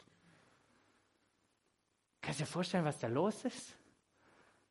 Kannst 2.20 2.40
du 2.40 2.44
dir 2.44 2.50
vorstellen, 2.50 2.84
was 2.84 2.98
da 2.98 3.06
los 3.06 3.44
ist? 3.44 3.76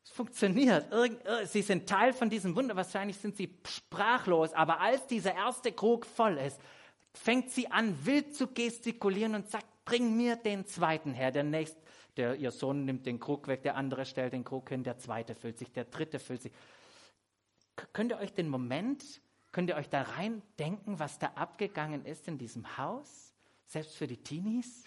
Es 0.06 0.12
funktioniert. 0.12 0.86
Äh, 0.92 1.46
sie 1.46 1.62
sind 1.62 1.88
Teil 1.88 2.12
von 2.12 2.30
diesem 2.30 2.54
Wunder. 2.54 2.76
Wahrscheinlich 2.76 3.16
sind 3.16 3.36
sie 3.36 3.52
sprachlos. 3.66 4.52
Aber 4.52 4.80
als 4.80 5.06
dieser 5.08 5.34
erste 5.34 5.72
Krug 5.72 6.06
voll 6.06 6.38
ist, 6.38 6.60
fängt 7.12 7.50
sie 7.50 7.68
an, 7.70 8.06
wild 8.06 8.36
zu 8.36 8.46
gestikulieren 8.46 9.34
und 9.34 9.50
sagt, 9.50 9.66
bring 9.84 10.16
mir 10.16 10.36
den 10.36 10.64
zweiten 10.64 11.12
her. 11.12 11.32
Der 11.32 11.42
nächste, 11.42 11.80
der, 12.16 12.36
ihr 12.36 12.52
Sohn 12.52 12.84
nimmt 12.84 13.04
den 13.04 13.18
Krug 13.18 13.48
weg, 13.48 13.62
der 13.62 13.74
andere 13.74 14.06
stellt 14.06 14.32
den 14.32 14.44
Krug 14.44 14.68
hin, 14.68 14.84
der 14.84 14.96
zweite 14.98 15.34
füllt 15.34 15.58
sich, 15.58 15.72
der 15.72 15.84
dritte 15.84 16.20
füllt 16.20 16.42
sich. 16.42 16.52
Könnt 17.92 18.12
ihr 18.12 18.18
euch 18.18 18.32
den 18.32 18.48
Moment, 18.48 19.04
könnt 19.50 19.70
ihr 19.70 19.76
euch 19.76 19.88
da 19.88 20.02
rein 20.02 20.40
denken, 20.58 21.00
was 21.00 21.18
da 21.18 21.32
abgegangen 21.34 22.04
ist 22.04 22.28
in 22.28 22.38
diesem 22.38 22.78
Haus? 22.78 23.34
Selbst 23.66 23.96
für 23.96 24.06
die 24.06 24.18
Teenies? 24.18 24.84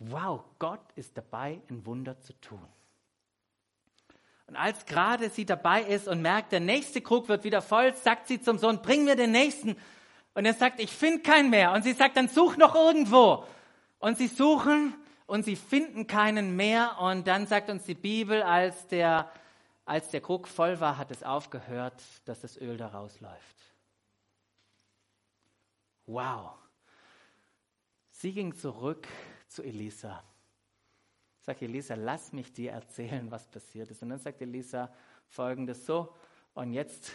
Wow, 0.00 0.42
Gott 0.58 0.80
ist 0.96 1.16
dabei, 1.16 1.60
ein 1.68 1.86
Wunder 1.86 2.18
zu 2.20 2.32
tun. 2.40 2.66
Und 4.46 4.56
als 4.56 4.84
gerade 4.84 5.30
sie 5.30 5.44
dabei 5.44 5.82
ist 5.82 6.08
und 6.08 6.22
merkt, 6.22 6.50
der 6.50 6.58
nächste 6.58 7.00
Krug 7.00 7.28
wird 7.28 7.44
wieder 7.44 7.62
voll, 7.62 7.94
sagt 7.94 8.26
sie 8.26 8.40
zum 8.40 8.58
Sohn, 8.58 8.82
bring 8.82 9.04
mir 9.04 9.14
den 9.14 9.30
nächsten. 9.30 9.76
Und 10.34 10.44
er 10.44 10.54
sagt, 10.54 10.80
ich 10.80 10.90
finde 10.90 11.22
keinen 11.22 11.50
mehr. 11.50 11.72
Und 11.72 11.84
sie 11.84 11.92
sagt, 11.92 12.16
dann 12.16 12.28
such 12.28 12.56
noch 12.56 12.74
irgendwo. 12.74 13.44
Und 14.00 14.18
sie 14.18 14.26
suchen 14.26 14.94
und 15.26 15.44
sie 15.44 15.54
finden 15.54 16.08
keinen 16.08 16.56
mehr. 16.56 16.98
Und 16.98 17.28
dann 17.28 17.46
sagt 17.46 17.70
uns 17.70 17.84
die 17.84 17.94
Bibel, 17.94 18.42
als 18.42 18.88
der, 18.88 19.30
als 19.84 20.10
der 20.10 20.20
Krug 20.20 20.48
voll 20.48 20.80
war, 20.80 20.98
hat 20.98 21.12
es 21.12 21.22
aufgehört, 21.22 22.02
dass 22.24 22.40
das 22.40 22.56
Öl 22.56 22.76
da 22.76 22.88
rausläuft. 22.88 23.56
Wow. 26.06 26.54
Sie 28.10 28.32
ging 28.32 28.54
zurück 28.56 29.06
zu 29.50 29.62
Elisa. 29.62 30.22
Sagt 31.40 31.62
Elisa, 31.62 31.94
lass 31.94 32.32
mich 32.32 32.52
dir 32.52 32.72
erzählen, 32.72 33.30
was 33.30 33.48
passiert 33.48 33.90
ist. 33.90 34.02
Und 34.02 34.10
dann 34.10 34.18
sagt 34.18 34.40
Elisa 34.40 34.92
folgendes 35.28 35.86
so, 35.86 36.14
und 36.54 36.72
jetzt 36.72 37.12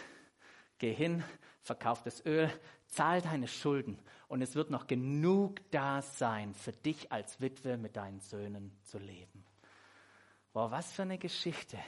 geh 0.78 0.92
hin, 0.92 1.22
verkauf 1.62 2.02
das 2.02 2.24
Öl, 2.24 2.50
zahl 2.86 3.20
deine 3.22 3.48
Schulden 3.48 3.98
und 4.28 4.42
es 4.42 4.54
wird 4.54 4.70
noch 4.70 4.86
genug 4.86 5.60
da 5.70 6.02
sein, 6.02 6.54
für 6.54 6.72
dich 6.72 7.12
als 7.12 7.40
Witwe 7.40 7.76
mit 7.76 7.96
deinen 7.96 8.20
Söhnen 8.20 8.72
zu 8.82 8.98
leben. 8.98 9.44
Boah, 10.52 10.70
was 10.70 10.92
für 10.92 11.02
eine 11.02 11.18
Geschichte, 11.18 11.78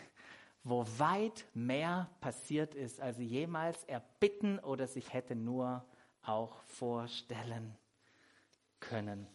wo 0.62 0.86
weit 0.98 1.46
mehr 1.54 2.10
passiert 2.20 2.74
ist, 2.74 3.00
als 3.00 3.18
jemals 3.18 3.82
erbitten 3.84 4.58
oder 4.58 4.86
sich 4.86 5.12
hätte 5.12 5.34
nur 5.34 5.84
auch 6.22 6.62
vorstellen 6.64 7.76
können. 8.80 9.26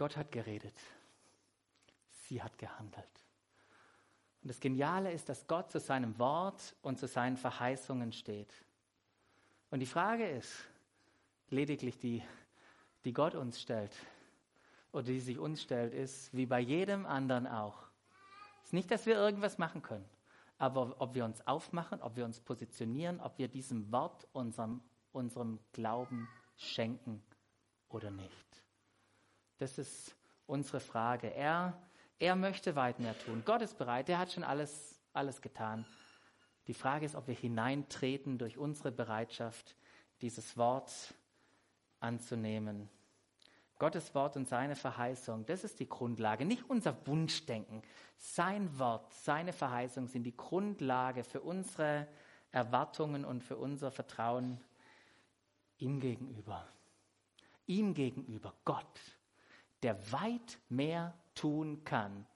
Gott 0.00 0.16
hat 0.16 0.32
geredet. 0.32 0.80
Sie 2.08 2.42
hat 2.42 2.56
gehandelt. 2.56 3.04
Und 4.40 4.48
das 4.48 4.58
Geniale 4.58 5.12
ist, 5.12 5.28
dass 5.28 5.46
Gott 5.46 5.70
zu 5.70 5.78
seinem 5.78 6.18
Wort 6.18 6.74
und 6.80 6.98
zu 6.98 7.06
seinen 7.06 7.36
Verheißungen 7.36 8.10
steht. 8.14 8.50
Und 9.70 9.80
die 9.80 9.86
Frage 9.86 10.26
ist 10.26 10.50
lediglich 11.50 11.98
die, 11.98 12.22
die 13.04 13.12
Gott 13.12 13.34
uns 13.34 13.60
stellt 13.60 13.94
oder 14.90 15.02
die 15.02 15.20
sich 15.20 15.38
uns 15.38 15.60
stellt, 15.60 15.92
ist 15.92 16.32
wie 16.34 16.46
bei 16.46 16.60
jedem 16.60 17.04
anderen 17.04 17.46
auch. 17.46 17.82
Es 18.62 18.68
ist 18.68 18.72
nicht, 18.72 18.90
dass 18.90 19.04
wir 19.04 19.16
irgendwas 19.16 19.58
machen 19.58 19.82
können, 19.82 20.08
aber 20.56 20.98
ob 20.98 21.14
wir 21.14 21.26
uns 21.26 21.46
aufmachen, 21.46 22.00
ob 22.00 22.16
wir 22.16 22.24
uns 22.24 22.40
positionieren, 22.40 23.20
ob 23.20 23.36
wir 23.36 23.48
diesem 23.48 23.92
Wort 23.92 24.26
unserem, 24.32 24.80
unserem 25.12 25.60
Glauben 25.72 26.26
schenken 26.56 27.22
oder 27.90 28.10
nicht. 28.10 28.62
Das 29.60 29.76
ist 29.76 30.16
unsere 30.46 30.80
Frage. 30.80 31.34
Er, 31.34 31.78
er 32.18 32.34
möchte 32.34 32.76
weit 32.76 32.98
mehr 32.98 33.16
tun. 33.18 33.42
Gott 33.44 33.60
ist 33.60 33.76
bereit, 33.76 34.08
er 34.08 34.18
hat 34.18 34.32
schon 34.32 34.42
alles, 34.42 34.98
alles 35.12 35.42
getan. 35.42 35.84
Die 36.66 36.72
Frage 36.72 37.04
ist, 37.04 37.14
ob 37.14 37.26
wir 37.26 37.34
hineintreten 37.34 38.38
durch 38.38 38.56
unsere 38.56 38.90
Bereitschaft, 38.90 39.76
dieses 40.22 40.56
Wort 40.56 41.14
anzunehmen. 42.00 42.88
Gottes 43.78 44.14
Wort 44.14 44.36
und 44.36 44.48
seine 44.48 44.76
Verheißung, 44.76 45.44
das 45.44 45.62
ist 45.62 45.78
die 45.78 45.88
Grundlage, 45.88 46.46
nicht 46.46 46.68
unser 46.70 47.06
Wunschdenken. 47.06 47.82
Sein 48.16 48.78
Wort, 48.78 49.12
seine 49.12 49.52
Verheißung 49.52 50.08
sind 50.08 50.24
die 50.24 50.36
Grundlage 50.36 51.22
für 51.22 51.42
unsere 51.42 52.08
Erwartungen 52.50 53.26
und 53.26 53.44
für 53.44 53.58
unser 53.58 53.90
Vertrauen 53.90 54.58
ihm 55.76 56.00
gegenüber. 56.00 56.66
Ihm 57.66 57.92
gegenüber, 57.92 58.54
Gott 58.64 59.19
der 59.82 60.12
weit 60.12 60.58
mehr 60.68 61.14
tun 61.34 61.84
kann, 61.84 62.26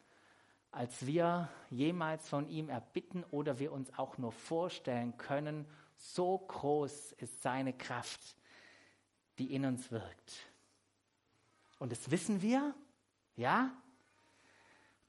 als 0.70 1.06
wir 1.06 1.48
jemals 1.70 2.28
von 2.28 2.48
ihm 2.48 2.68
erbitten 2.68 3.24
oder 3.30 3.58
wir 3.58 3.72
uns 3.72 3.96
auch 3.98 4.18
nur 4.18 4.32
vorstellen 4.32 5.16
können. 5.16 5.66
So 5.96 6.38
groß 6.38 7.12
ist 7.12 7.42
seine 7.42 7.72
Kraft, 7.72 8.36
die 9.38 9.54
in 9.54 9.64
uns 9.64 9.90
wirkt. 9.90 10.48
Und 11.78 11.92
das 11.92 12.10
wissen 12.10 12.42
wir, 12.42 12.74
ja? 13.36 13.70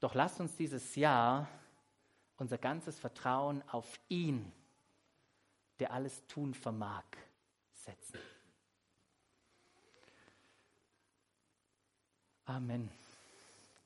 Doch 0.00 0.14
lasst 0.14 0.40
uns 0.40 0.54
dieses 0.56 0.94
Jahr 0.94 1.48
unser 2.36 2.58
ganzes 2.58 2.98
Vertrauen 2.98 3.62
auf 3.68 3.98
ihn, 4.08 4.52
der 5.78 5.92
alles 5.92 6.26
tun 6.26 6.54
vermag, 6.54 7.04
setzen. 7.72 8.18
Amen. 12.48 12.88